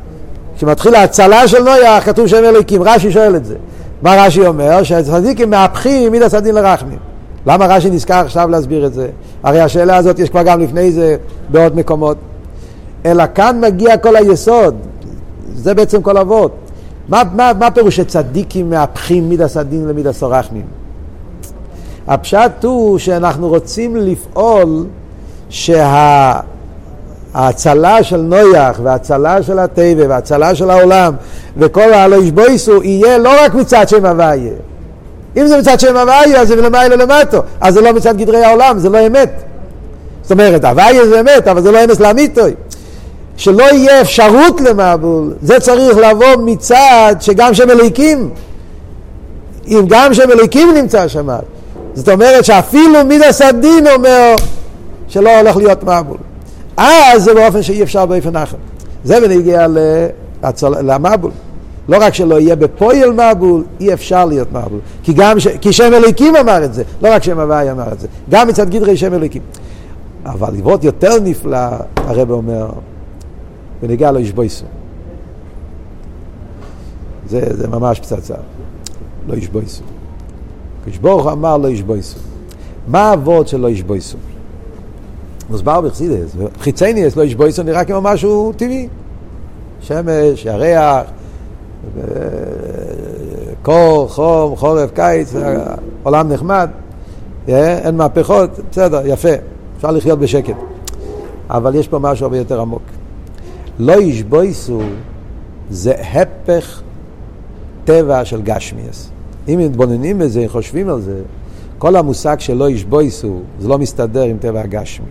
[0.56, 2.82] כשמתחיל ההצלה של נויח, כתוב שם אלוקים.
[2.82, 3.54] רש"י שואל את זה.
[4.02, 4.82] מה רש"י אומר?
[4.82, 6.98] שהצדיקים מהפכים מידע סדין לרחמים.
[7.46, 9.08] למה רש"י נזכר עכשיו להסביר את זה?
[9.42, 11.16] הרי השאלה הזאת יש כבר גם לפני זה
[11.48, 12.16] בעוד מקומות.
[13.06, 14.74] אלא כאן מגיע כל היסוד.
[15.54, 16.52] זה בעצם כל אבות.
[17.08, 20.66] מה, מה, מה פירוש שצדיקים מהפכים מידע סדין למידע סורחמים?
[22.06, 24.87] הפשט הוא שאנחנו רוצים לפעול
[25.48, 26.40] שה...
[27.34, 31.14] ההצלה של נויח וההצלה של הטבע וההצלה של העולם
[31.56, 34.52] וכל הלא ישבויסו יהיה לא רק מצד שם הוויה.
[35.36, 38.78] אם זה מצד שם הוויה אז זה למעלה למטו, אז זה לא מצד גדרי העולם,
[38.78, 39.30] זה לא אמת.
[40.22, 42.54] זאת אומרת, הוויה זה אמת, אבל זה לא אמס לאמיתוי.
[43.36, 48.30] שלא יהיה אפשרות למבול, זה צריך לבוא מצד שגם שם אליקים,
[49.68, 51.28] אם גם שם אליקים נמצא שם,
[51.94, 54.34] זאת אומרת שאפילו מידס הדין אומר
[55.08, 56.16] שלא הולך להיות מבול.
[56.78, 58.56] אז זה באופן שאי אפשר באופן אחר.
[59.04, 59.66] זה בנגיע
[60.62, 61.30] למבול.
[61.88, 64.80] לא רק שלא יהיה בפועל מבול, אי אפשר להיות מבול.
[65.02, 65.48] כי גם, ש...
[65.48, 68.06] כי שם אליקים אמר את זה, לא רק שם הוואי אמר את זה.
[68.30, 69.42] גם מצד גדרי שם אליקים.
[70.26, 71.58] אבל לראות יותר נפלא,
[71.96, 72.70] הרב אומר,
[73.82, 74.64] ונגיע לו ישבויסו.
[77.28, 78.34] זה, זה ממש פצצה.
[79.28, 79.82] לא ישבויסו.
[80.86, 82.18] כשברוך אמר לא ישבויסו.
[82.88, 84.18] מה האבות של לא ישבויסו?
[85.50, 88.88] מוסבר בחסידס, חיצייניאס לא ישבויסו נראה כמו משהו טבעי.
[89.80, 91.06] שמש, ירח,
[93.62, 95.34] קור, חום, חורף, קיץ,
[96.02, 96.70] עולם נחמד,
[97.48, 99.28] אין מהפכות, בסדר, יפה,
[99.76, 100.54] אפשר לחיות בשקט.
[101.50, 102.82] אבל יש פה משהו הרבה יותר עמוק.
[103.78, 104.80] לא ישבויסו
[105.70, 106.82] זה הפך
[107.84, 109.11] טבע של גשמיאס.
[109.48, 111.20] אם מתבוננים בזה, חושבים על זה,
[111.78, 115.06] כל המושג של לא ישבויסו, זה לא מסתדר עם טבע הגשמי.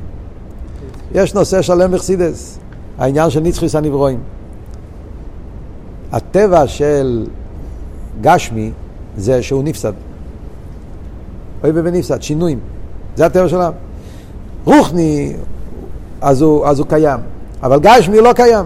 [1.15, 2.59] יש נושא שלם בחסידס,
[2.97, 4.19] העניין של נצחיס הנברואים.
[6.11, 7.27] הטבע של
[8.21, 8.71] גשמי
[9.17, 9.93] זה שהוא נפסד.
[11.63, 12.59] אוי ונפסד, שינויים.
[13.15, 13.71] זה הטבע שלם.
[14.65, 15.33] רוחני,
[16.21, 17.19] אז הוא, אז הוא קיים.
[17.63, 18.65] אבל גשמי לא קיים.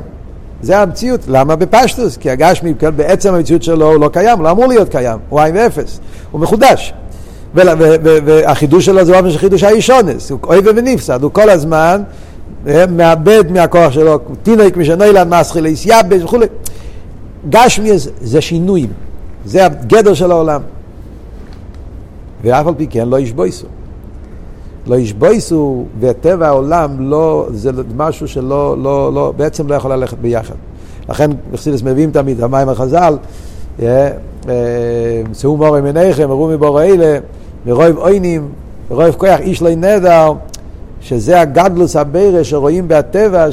[0.62, 1.19] זה המציאות.
[1.27, 2.17] למה בפשטוס?
[2.17, 5.39] כי הגשמי כן, בעצם המציאות שלו הוא לא קיים, הוא לא אמור להיות קיים, הוא
[5.39, 5.99] עין ואפס,
[6.32, 6.93] הוא מחודש.
[7.54, 12.01] והחידוש שלו זה באופן של חידוש האישונס, הוא אוהב ונפסד, הוא כל הזמן
[12.89, 16.45] מאבד מהכוח שלו, תינוק משנוילד מסחיל יסייבש וכולי.
[17.50, 17.89] גשמי
[18.21, 18.89] זה שינויים,
[19.45, 20.62] זה הגדר של העולם.
[22.43, 23.67] ואף על פי כן לא ישבויסו.
[24.88, 30.56] לא ישבויסו, וטבע העולם לא, זה משהו שלא, לא, לא, בעצם לא יכול ללכת ביחד.
[31.10, 33.17] לכן מחסידס מביאים תמיד, המים החז"ל,
[33.82, 34.12] אה,
[34.50, 34.54] אה,
[35.34, 37.17] שאו מורי מניכם, הראו מבורא אלה,
[37.65, 38.47] מרוב עוינים,
[38.91, 40.34] מרוב כוח איש לא נדר,
[41.01, 43.47] שזה הגדלוס הבירה שרואים בטבע,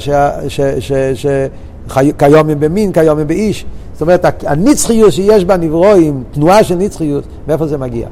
[1.88, 3.64] שכיומים במין, כיומים באיש.
[3.92, 8.08] זאת אומרת, הנצחיות שיש בנברואים, תנועה של נצחיות, מאיפה זה מגיע?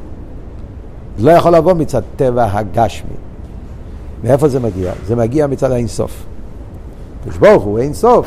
[1.19, 3.11] זה לא יכול לבוא מצד טבע הגשמי.
[4.25, 4.93] מאיפה זה מגיע?
[5.07, 6.25] זה מגיע מצד האינסוף.
[7.21, 8.27] הקדוש ברוך הוא אינסוף.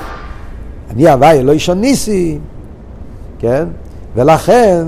[0.90, 2.40] אני הוואי לא אישון ניסי,
[3.40, 3.66] כן?
[4.16, 4.88] ולכן,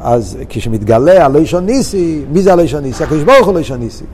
[0.00, 3.04] אז כשמתגלה הלא אישון ניסי, מי זה הלא אישון ניסי?
[3.04, 4.04] הקדוש ברוך הוא לא אישון ניסי.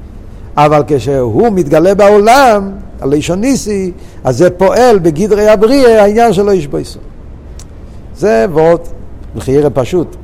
[0.56, 3.92] אבל כשהוא מתגלה בעולם, הלא אישון ניסי,
[4.24, 6.98] אז זה פועל בגדרי הבריאה העניין שלו איש בויסו.
[8.16, 8.80] זה ועוד,
[9.34, 10.16] לחיירה פשוט.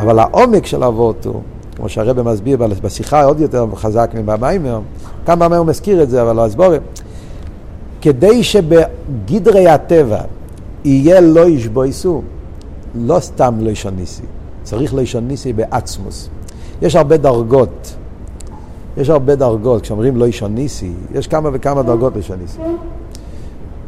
[0.00, 1.40] אבל העומק של אבות הוא,
[1.76, 4.80] כמו שהרבא מסביר בשיחה עוד יותר חזק מבמיימר,
[5.26, 6.74] כאן במיימר הוא מזכיר את זה, אבל לא אסבור,
[8.00, 10.20] כדי שבגדרי הטבע
[10.84, 12.22] יהיה לא ישבויסו,
[12.94, 14.22] לא סתם לא ישוניסי,
[14.62, 16.28] צריך לא ישוניסי בעצמוס.
[16.82, 17.94] יש הרבה דרגות,
[18.96, 22.58] יש הרבה דרגות, כשאומרים לא ישוניסי, יש כמה וכמה דרגות לישוניסי.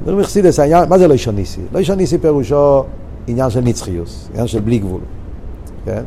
[0.00, 1.60] אומרים מחסידס, מה זה לא ישוניסי?
[1.72, 2.84] לא ישוניסי פירושו
[3.26, 5.00] עניין של נצחיוס, עניין של בלי גבול.
[5.84, 6.02] כן?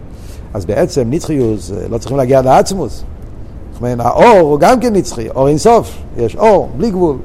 [0.54, 3.04] אז בעצם נצחיוס, אה, לא צריכים להגיע עד העצמוס.
[3.72, 7.18] זאת אומרת, האור הוא גם כן נצחי, אור אינסוף, יש אור, בלי גבול.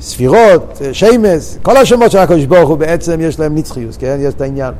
[0.00, 4.16] ספירות, אה, שמס, כל השמות של הקדוש ברוך הוא בעצם יש להם נצחיוס, כן?
[4.20, 4.74] יש את העניין.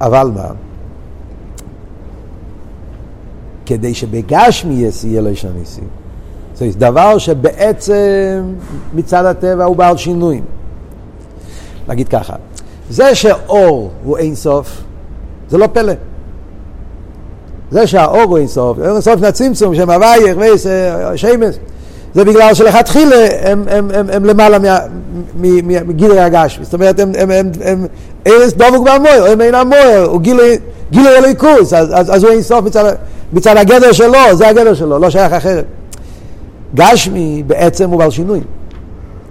[0.00, 0.48] אבל מה?
[3.66, 5.84] כדי שבגשמיאס יהיה לו איש הניסים.
[6.54, 8.54] זה דבר שבעצם
[8.94, 10.44] מצד הטבע הוא בעל שינויים.
[11.88, 12.34] נגיד ככה,
[12.90, 14.82] זה שאור הוא אינסוף,
[15.48, 15.92] זה לא פלא.
[17.70, 21.54] זה שהאור הוא אינסוף, אינסוף נצמצום, שם הווייך ושמש,
[22.14, 24.58] זה בגלל שלכתחילה הם, הם, הם, הם למעלה
[25.36, 26.64] מגילוי הגשמי.
[26.64, 27.86] זאת אומרת, הם, הם, הם, הם
[28.26, 30.58] ארז דבוק במויר, הם אינם מויר, הוא גילוי
[31.18, 32.94] אלוהיקוס, אז, אז, אז הוא אינסוף מצד,
[33.32, 35.64] מצד הגדר שלו, זה הגדר שלו, לא שייך אחרת.
[36.74, 38.40] גשמי בעצם הוא בעל שינוי.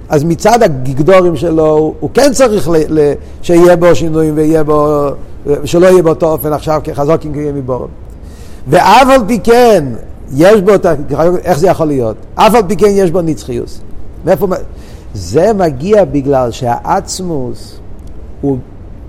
[0.10, 5.08] אז מצד הגדורים שלו, הוא כן צריך ל, ל, שיהיה בו שינויים ויהיה בו,
[5.66, 7.88] שלא יהיה באותו אופן עכשיו כחזוקים כיהיה מבורם.
[8.68, 9.86] ואף על פי כן,
[10.34, 10.72] יש בו,
[11.44, 12.16] איך זה יכול להיות?
[12.36, 13.80] אף על פי כן יש בו נצחיוס.
[14.26, 14.48] מאיפה,
[15.14, 17.80] זה מגיע בגלל שהעצמוס
[18.42, 18.58] הוא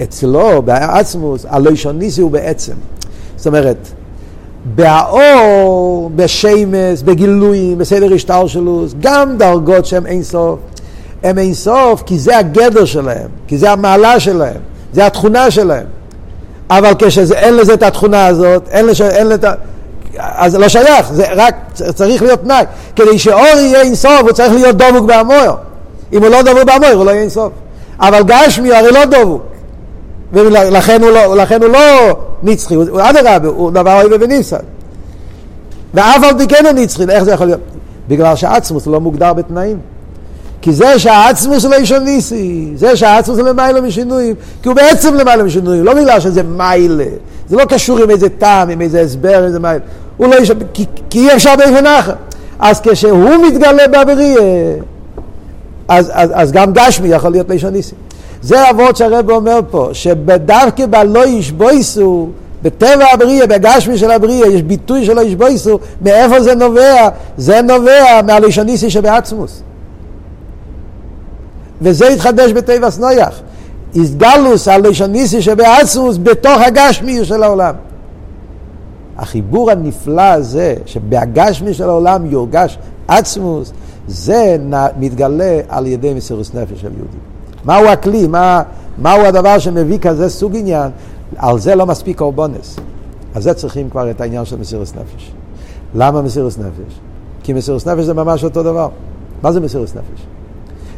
[0.03, 2.75] אצלו, בעצמוס, הלוישוניסי הוא בעצם.
[3.37, 3.89] זאת אומרת,
[4.75, 10.59] באור, בשמש, בגילויים, בסדר השתלשלוס, גם דרגות שהן אין סוף.
[11.23, 14.61] הם אין סוף כי זה הגדר שלהם, כי זה המעלה שלהם,
[14.93, 15.87] זה התכונה שלהם.
[16.71, 19.49] אבל כשאין לזה את התכונה הזאת, אין לזה, אין לזה,
[20.19, 22.65] אז לא שייך, זה רק צריך להיות תנאי.
[22.97, 25.53] כדי שאור יהיה אין סוף, הוא צריך להיות דבוק בהמויר.
[26.13, 27.53] אם הוא לא דבוק בהמויר, הוא לא יהיה אין סוף.
[28.01, 29.43] אבל גשמי הרי לא דבוק.
[30.37, 34.57] ולכן הוא לא, לכן הוא לא נצחי, הוא אדרבה, הוא דבר אוהב וניסן.
[35.95, 37.61] ואף על פי כן הוא נצחי, איך זה יכול להיות?
[38.09, 39.79] בגלל שעצמוס לא מוגדר בתנאים.
[40.61, 45.15] כי זה שהעצמוס הוא לא אישון ניסי, זה שהעצמוס הוא למעלה משינויים, כי הוא בעצם
[45.15, 47.05] למעלה משינויים, לא בגלל שזה מיילה,
[47.49, 49.85] זה לא קשור עם איזה טעם, עם איזה הסבר, עם איזה מיילה,
[50.17, 52.15] הוא לא אישון, כי, כי אי אפשר באיפן אחר.
[52.59, 54.37] אז כשהוא מתגלה בבריא,
[55.89, 57.95] אז, אז, אז גם גשמי יכול להיות לאישון ניסי.
[58.47, 62.29] זה אבות שהרב אומר פה, שבדווקא בלא ישבויסו,
[62.63, 67.09] בטבע הבריאה, בגשמי של הבריאה, יש ביטוי שלא ישבויסו, מאיפה זה נובע?
[67.37, 69.63] זה נובע מהלישוניסי שבעצמוס.
[71.83, 73.41] וזה התחדש בטבע סנויח.
[73.95, 77.75] איסגלוס הלישוניסי שבעצמוס בתוך הגשמי של העולם.
[79.17, 82.79] החיבור הנפלא הזה, שבהגשמי של העולם יורגש
[83.09, 83.73] עצמוס,
[84.09, 84.57] זה
[84.99, 87.36] מתגלה על ידי מסירות נפש של יהודים.
[87.67, 88.63] מהו הכלי, מה,
[88.99, 90.91] מהו הדבר שמביא כזה סוג עניין,
[91.37, 92.77] על זה לא מספיק קורבונס.
[93.35, 95.33] על זה צריכים כבר את העניין של מסירות נפש.
[95.95, 96.95] למה מסירות נפש?
[97.43, 98.89] כי מסירות נפש זה ממש אותו דבר.
[99.43, 100.27] מה זה מסירות נפש?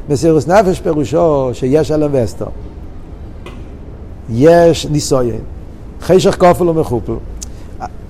[0.09, 2.47] מסירות נפש פירושו שיש אלם ואסתר.
[4.31, 5.41] יש ניסויין,
[6.03, 7.13] חשך כופל ומחופל.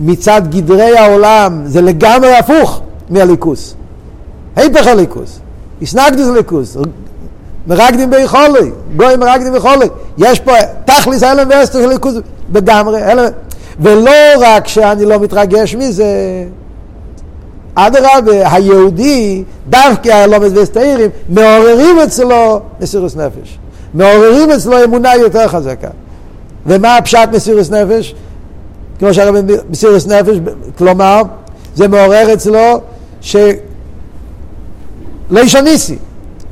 [0.00, 2.80] מצד גדרי העולם זה לגמרי הפוך
[3.10, 3.74] מהליכוס.
[4.56, 5.40] היפך הליכוס.
[5.80, 6.76] ישנגדוס ליכוס.
[7.68, 9.86] מרקדים ביכולי, גוי מרקדים ביכולי.
[10.18, 10.52] יש פה
[10.84, 12.20] תכליס הלם ואסתר של ליכוז
[12.52, 13.28] בגמרי, הלם.
[13.80, 14.10] ולא
[14.40, 16.04] רק שאני לא מתרגש מזה,
[17.74, 23.58] אדרבה, היהודי, דווקא הלומד וסתירים, מעוררים אצלו מסירוס נפש.
[23.94, 25.88] מעוררים אצלו אמונה יותר חזקה.
[26.66, 28.14] ומה הפשט מסירוס נפש?
[28.98, 30.36] כמו שהרבי מסירוס נפש,
[30.78, 31.22] כלומר,
[31.74, 32.80] זה מעורר אצלו
[33.20, 33.36] ש...
[35.30, 35.96] לא ישניסי.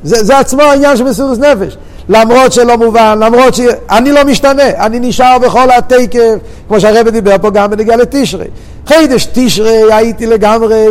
[0.03, 1.77] זה, זה עצמו העניין של מסירות נפש.
[2.09, 6.35] למרות שלא מובן, למרות שאני לא משתנה, אני נשאר בכל התקף,
[6.67, 8.45] כמו שהרבא דיבר פה גם בנגיע לתשרי.
[8.87, 10.85] חידש תשרי הייתי לגמרי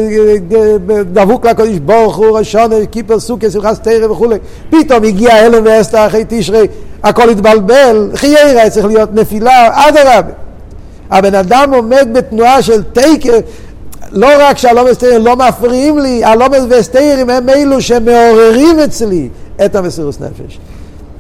[1.13, 4.37] דבוק לקודש ברוך הוא, ראשון, קיפר סוכר, שמחת תרא וכולי.
[4.71, 6.67] פתאום הגיע הלם ואסתר אחרי תשרי,
[7.03, 10.33] הכל התבלבל, חיירה צריך להיות נפילה, אדרבה.
[11.11, 13.41] הבן אדם עומד בתנועה של תקף,
[14.13, 19.29] לא רק שהלומד וסתירים לא מפריעים לי, הלומד וסתירים הם אלו שמעוררים אצלי
[19.65, 20.59] את המסירות נפש.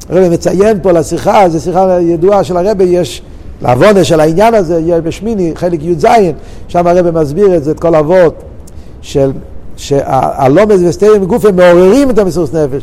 [0.08, 3.22] הרבי מציין פה לשיחה, זו שיחה ידועה של הרבי, יש
[3.62, 6.06] לעוונה של העניין הזה, יהיה בשמיני, חלק י"ז,
[6.68, 8.42] שם הרבי מסביר את זה, את כל אבות
[9.00, 9.32] של
[9.76, 12.82] שהלומד וסתירים בגוף הם מעוררים את המסירות נפש.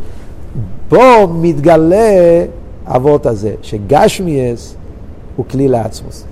[0.89, 2.43] פה מתגלה
[2.87, 4.75] אבות הזה, שגשמיאס
[5.35, 6.23] הוא כלי לעצמוס.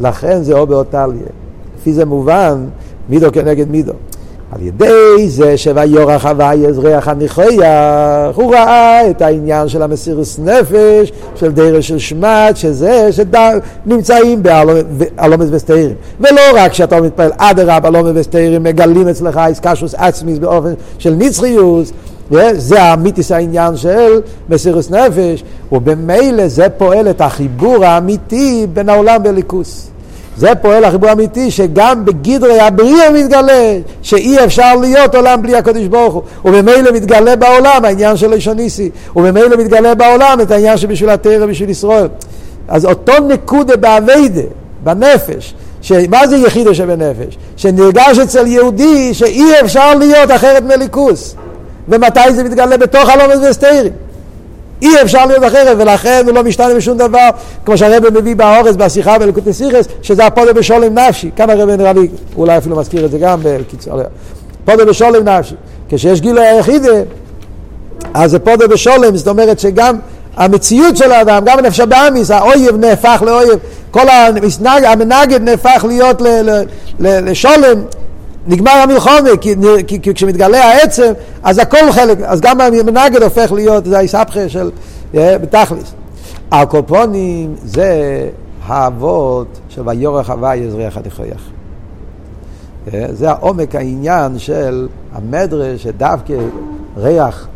[0.00, 1.22] לכן זה או באותליה.
[1.78, 2.64] לפי זה מובן
[3.08, 3.92] מידו כנגד מידו.
[4.52, 11.52] על ידי זה שויורח הווי אזרח הניחויח, הוא ראה את העניין של המסירוס נפש, של
[11.52, 15.94] דרש של שמט, שזה שנמצאים באלומס וסתירים.
[16.20, 21.92] ולא רק שאתה מתפעל, אדרבה אלומס וסתירים, מגלים אצלך איסקשוס עצמיס באופן של נצחיוס,
[22.52, 29.91] זה האמיתיס העניין של מסירוס נפש, ובמילא זה פועל את החיבור האמיתי בין העולם והליכוס.
[30.36, 36.14] זה פועל החיבור האמיתי שגם בגדרי הבריאה מתגלה שאי אפשר להיות עולם בלי הקדוש ברוך
[36.14, 36.22] הוא.
[36.44, 38.90] וממילא מתגלה בעולם העניין של אישון ניסי.
[39.16, 42.08] וממילא מתגלה בעולם את העניין שבשביל התרא בשביל ישראל.
[42.68, 44.42] אז אותו נקודה באביידה,
[44.84, 45.54] בנפש
[46.08, 47.38] מה זה יחידה שבנפש?
[47.56, 51.36] שנרגש אצל יהודי שאי אפשר להיות אחרת מליכוס.
[51.88, 52.76] ומתי זה מתגלה?
[52.76, 53.92] בתוך הלומד וסתירים
[54.82, 57.28] אי אפשר להיות אחרת, ולכן הוא לא משתנה בשום דבר,
[57.64, 61.30] כמו שהרבא מביא באורז, בשיחה בלקוט נסיכס, שזה הפודו בשולם נפשי.
[61.36, 64.00] כאן הרבא נראה לי, אולי אפילו מזכיר את זה גם בקיצור.
[64.64, 65.54] פודו בשולם נפשי.
[65.88, 66.92] כשיש גילוי היחידה,
[68.14, 69.96] אז זה פודו בשולם, זאת אומרת שגם
[70.36, 73.58] המציאות של האדם, גם הנפש הבאמיס, האויב נהפך לאויב,
[73.90, 74.08] כל
[74.84, 76.22] המנגד נהפך להיות
[76.98, 77.82] לשולם.
[78.46, 79.54] נגמר המלחומה, כי,
[79.86, 81.12] כי, כי כשמתגלה העצם,
[81.42, 84.70] אז הכל חלק, אז גם המנגד הופך להיות, זה האיסבכה של,
[85.14, 85.94] אה, בתכלס.
[86.52, 88.28] הקופונים זה
[88.66, 91.42] האבות של ויורך הווי יזריח הדחויח.
[92.94, 96.34] אה, זה העומק העניין של המדרש שדווקא
[96.96, 97.48] ריח,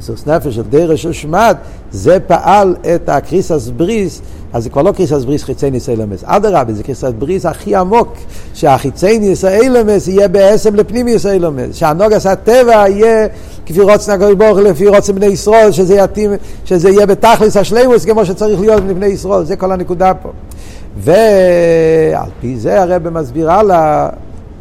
[0.00, 1.56] סוס נפש של דרש ושמד,
[1.90, 4.22] זה פעל את הקריסס בריס,
[4.52, 8.16] אז זה כבר לא קריסס בריס חיצייניס אילמס, אדרבה, זה קריסס בריס הכי עמוק,
[8.54, 13.26] שהחיצייניס אילמס יהיה בעצם לפנימיוס אילמס, שהנוגס הטבע יהיה
[13.66, 16.30] כפי רוצן הקדוש ברוך לפי רוצן בני ישראל, שזה יתאים,
[16.64, 20.30] שזה יהיה בתכלס השלימוס כמו שצריך להיות בני ישראל, זה כל הנקודה פה.
[20.98, 24.08] ועל פי זה הרב מסביר הלאה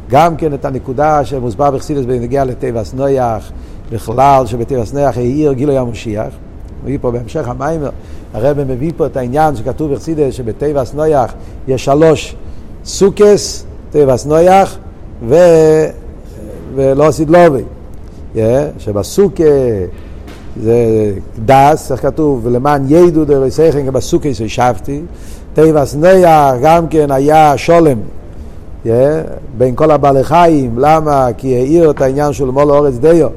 [0.10, 3.52] גם כן את הנקודה שמוסבר בחסידס בנגיע לטבעס נויח,
[3.92, 6.34] בכלל שבטבעס נויח העיר גילוי המשיח.
[6.84, 7.82] מביא פה בהמשך המים,
[8.34, 11.34] הרב מביא פה את העניין שכתוב בחסידס שבטבעס נויח
[11.68, 12.36] יש שלוש
[12.86, 14.78] סוכס, טבעס נויח
[15.28, 15.36] ו...
[16.76, 17.64] ולא סידלובי.
[18.36, 18.40] Yeah,
[18.80, 19.44] שבסוכה
[20.62, 20.76] זה
[21.46, 25.02] דס, איך כתוב, ולמען ידעו דרי סייכן, גם בסוכה ישבתי.
[25.54, 27.98] טבעס נויח גם כן היה שולם.
[28.86, 28.90] Yeah,
[29.58, 31.28] בין כל הבעלי חיים, למה?
[31.38, 33.28] כי העיר את העניין של מול אורץ דיו.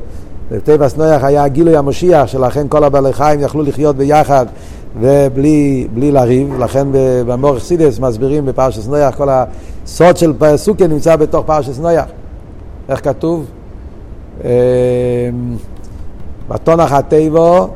[0.51, 4.46] בטבעס נויח היה גילוי המשיח, שלכן כל הבעלי חיים יכלו לחיות ביחד
[5.01, 6.88] ובלי לריב, לכן
[7.26, 12.05] במורך סידס מסבירים בפרשס נויח, כל הסוד של סוכן נמצא בתוך פרשס נויח.
[12.88, 13.46] איך כתוב?
[16.48, 17.68] בתונח הטבו,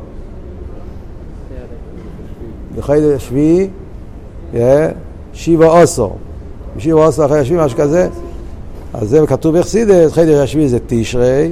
[2.77, 3.67] בחודש שביעי,
[5.33, 6.09] שיבו אוסו.
[6.77, 8.09] שיבו אוסו אחרי השביעי, משהו כזה.
[8.93, 11.51] אז זה כתוב בחסידס, חודש השביעי זה תשרי,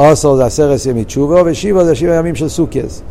[0.00, 3.02] אוסו זה עשרת ימי תשובו, ושיבו זה שבע ימים של סוכס.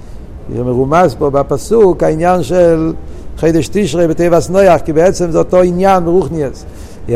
[0.56, 2.94] זה מרומז פה בפסוק העניין של
[3.38, 6.66] חידש תשרי בטבע נויח, כי בעצם זה אותו עניין ברוכניאס.
[7.08, 7.12] Yeah.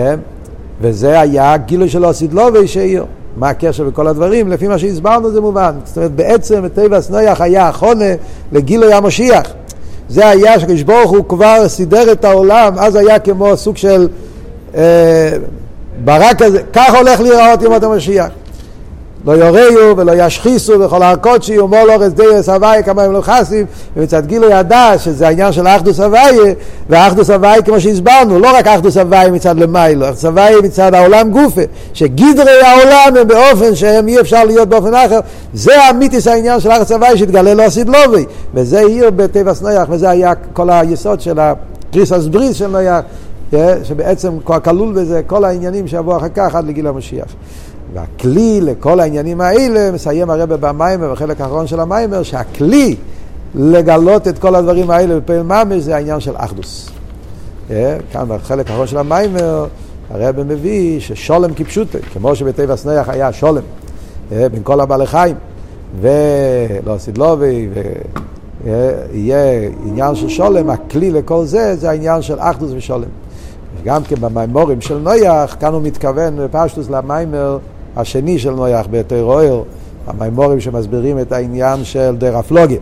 [0.82, 3.06] וזה היה גילוי של אוסידלובי שעיר.
[3.38, 4.48] מה הקשר בכל הדברים?
[4.48, 5.76] לפי מה שהסברנו זה מובן.
[5.86, 8.06] זאת אומרת, בעצם בטבע נויח היה החונה
[8.52, 9.54] לגילוי המשיח.
[10.10, 14.08] זה היה שקדוש ברוך הוא כבר סידר את העולם, אז היה כמו סוג של
[14.76, 15.32] אה,
[16.04, 18.30] ברק כזה, כך הולך להיראות ימות המשיח.
[19.26, 23.66] לא יוריו ולא ישחיסו וכל הקודשי ומול אורז דייס הוואי כמה הם לא חסים.
[23.98, 26.38] ומצד גילו ידע שזה העניין של האחדוס הוואי
[26.90, 31.62] והאחדוס הוואי כמו שהסברנו לא רק האחדוס הוואי מצד למיילו האחדוס הוואי מצד העולם גופה
[31.94, 35.20] שגידרי העולם הם באופן שהם אי אפשר להיות באופן אחר.
[35.54, 38.26] זה המיתיס העניין של האחדוס הוואי שהתגלה לא עשית לובי.
[38.54, 43.02] וזה עיר בטבע סנויח וזה היה כל היסוד של הקריסס בריס של נויח
[43.84, 47.26] שבעצם כלול בזה כל העניינים שיבואו אחר כך עד לגיל המשיח
[47.94, 52.96] והכלי לכל העניינים האלה, מסיים הרבה במיימר, בחלק האחרון של המיימר, שהכלי
[53.56, 56.90] לגלות את כל הדברים האלה בפעיל ממש זה העניין של אחדוס.
[57.70, 57.74] Yeah,
[58.12, 59.66] כאן בחלק האחרון של המיימר,
[60.10, 63.62] הרב מביא ששולם כפשוטו, כמו שבטבע סנח היה שולם,
[64.30, 65.36] yeah, בין כל הבעלי חיים,
[66.02, 67.70] ולא סידלובי,
[68.64, 73.10] ויהיה עניין של שולם, הכלי לכל זה, זה העניין של אחדוס ושולם.
[73.84, 77.58] גם כן במיימורים של נויח, כאן הוא מתכוון בפשטוס למיימר
[77.96, 79.64] השני של נויח בתירואר,
[80.08, 82.80] המימורים שמסבירים את העניין של דרפלוגיה.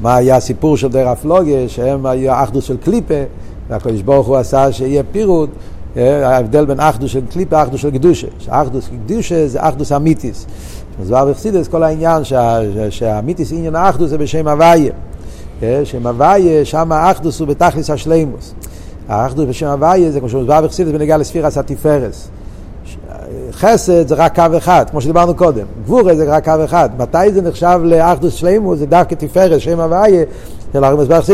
[0.00, 3.22] מה היה הסיפור של דרפלוגיה, שהם היו אחדוס של קליפה,
[3.68, 5.50] והקדוש ברוך הוא עשה שיהיה פירוט,
[5.96, 8.26] אה, ההבדל בין אחדוס של קליפה לאחדוס של קדושה.
[8.38, 10.46] שאחדוס קדושה זה אחדוס אמיתיס.
[11.06, 12.22] כבר בחסידס כל העניין
[12.90, 14.92] שהאמיתיס עניין האחדוס זה בשם הוויה.
[15.62, 18.54] אה, שם הוויה, שם האחדוס הוא בתכלס השלימוס.
[19.08, 22.28] האחדוס בשם הוויה זה כמו שמוסבר בחסידס בנגיע לספירס התפארס.
[23.52, 25.64] חסד זה רק קו אחד, כמו שדיברנו קודם.
[25.84, 26.88] גבורה זה רק קו אחד.
[26.98, 28.76] מתי זה נחשב לאחדוס שלימו?
[28.76, 30.24] זה דווקא תפארת, שם הוויה.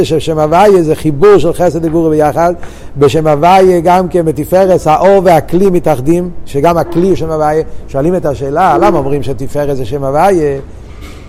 [0.04, 2.54] ששם הוויה זה חיבור של חסד וגבורה ביחד.
[2.98, 7.62] בשם הוויה גם כן בתפארת האור והכלי מתאחדים, שגם הכלי הוא שם הוויה.
[7.88, 10.58] שואלים את השאלה, למה אומרים שתפארת זה שם הוויה?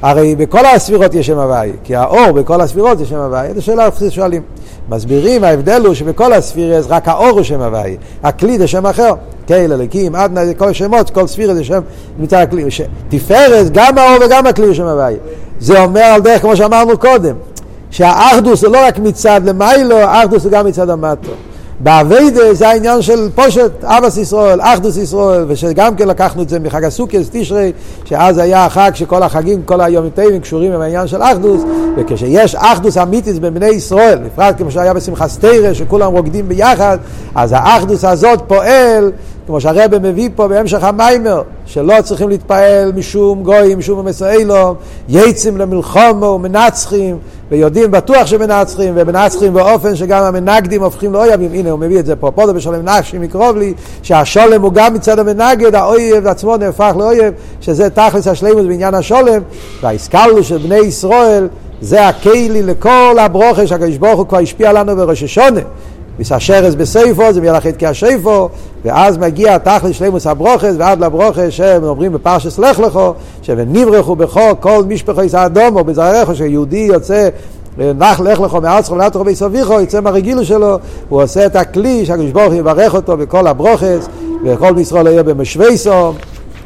[0.01, 3.53] הרי בכל הספירות יש שם הוויה, כי האור בכל הספירות זה שם הוויה.
[3.53, 4.41] זו שאלה שואלים.
[4.89, 9.13] מסבירים, ההבדל הוא שבכל הספירס רק האור הוא שם הוויה, הכלי זה שם אחר.
[9.47, 11.81] קהל אלוקים, עדנה, כל שמות, כל ספירה זה שם
[12.19, 12.63] מצד הכלי.
[13.09, 15.17] תפארת, גם האור וגם הכלי הוא שם הוויה.
[15.59, 17.35] זה אומר על דרך, כמו שאמרנו קודם,
[17.91, 21.31] שהאחדוס הוא לא רק מצד למיילו, האחדוס הוא גם מצד המטו.
[21.79, 26.83] באביידה זה העניין של פושט, אבס ישראל, אחדוס ישראל, ושגם כן לקחנו את זה מחג
[26.83, 27.71] הסוכס, תשרי,
[28.05, 31.61] שאז היה החג שכל החגים, כל היום טבעים קשורים עם העניין של אחדוס,
[31.97, 36.97] וכשיש אחדוס אמיתיס בבני ישראל, בפרט כמו שהיה בשמחה סתירה, שכולם רוקדים ביחד,
[37.35, 39.11] אז האחדוס הזאת פועל
[39.47, 44.75] כמו שהרבא מביא פה בהמשך המיימר, שלא צריכים להתפעל משום גויים, משום המסעילו,
[45.09, 47.17] יצים למלחומו ומנצחים,
[47.51, 52.31] ויודעים בטוח שמנצחים, ומנצחים באופן שגם המנגדים הופכים לאויבים, הנה הוא מביא את זה פה,
[52.31, 53.73] פה זה בשולם נפשי מקרוב לי,
[54.03, 59.41] שהשולם הוא גם מצד המנגד, האויב עצמו נהפך לאויב, שזה תכלס השלימות בעניין השולם,
[59.81, 61.47] והאיסקלו של בני ישראל,
[61.81, 65.61] זה הכלי לכל הברוכה שהקדוש ברוך הוא כבר השפיע לנו בראש השונה.
[66.19, 68.49] מסשרס בסייפו, זה מלאכת כשייפו,
[68.85, 73.13] ואז מגיע תכלס שלימוס הברוכס, ועד לברוכס שהם אומרים בפרשס לך לכו,
[73.49, 77.29] ונברחו בחוק כל משפחו יסע אדומו, בזרעך, שיהודי יוצא
[77.77, 80.77] נח לך לכו מארצך בי סביכו, יצא מהרגילו שלו,
[81.09, 84.07] הוא עושה את הכלי שהקדוש ברוך הוא יברך אותו בכל הברוכס,
[84.45, 86.13] וכל מישראל יהיה במשוויסו,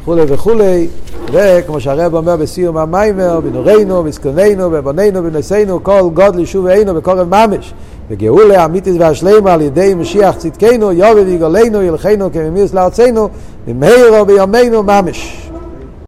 [0.02, 0.88] וכולי וכולי,
[1.32, 7.74] וכמו שהרב אומר בסיום המיימר, בנורינו, בסקוננו, בבוננו, בנסינו, כל גודל שובענו בקורב ממש.
[8.10, 13.30] וגאולה אמיתית והשלמה על ידי משיח צדקנו, יובל ויגולנו, ילכנו כממיס לארצנו,
[13.68, 15.49] במהרו בימינו ממש.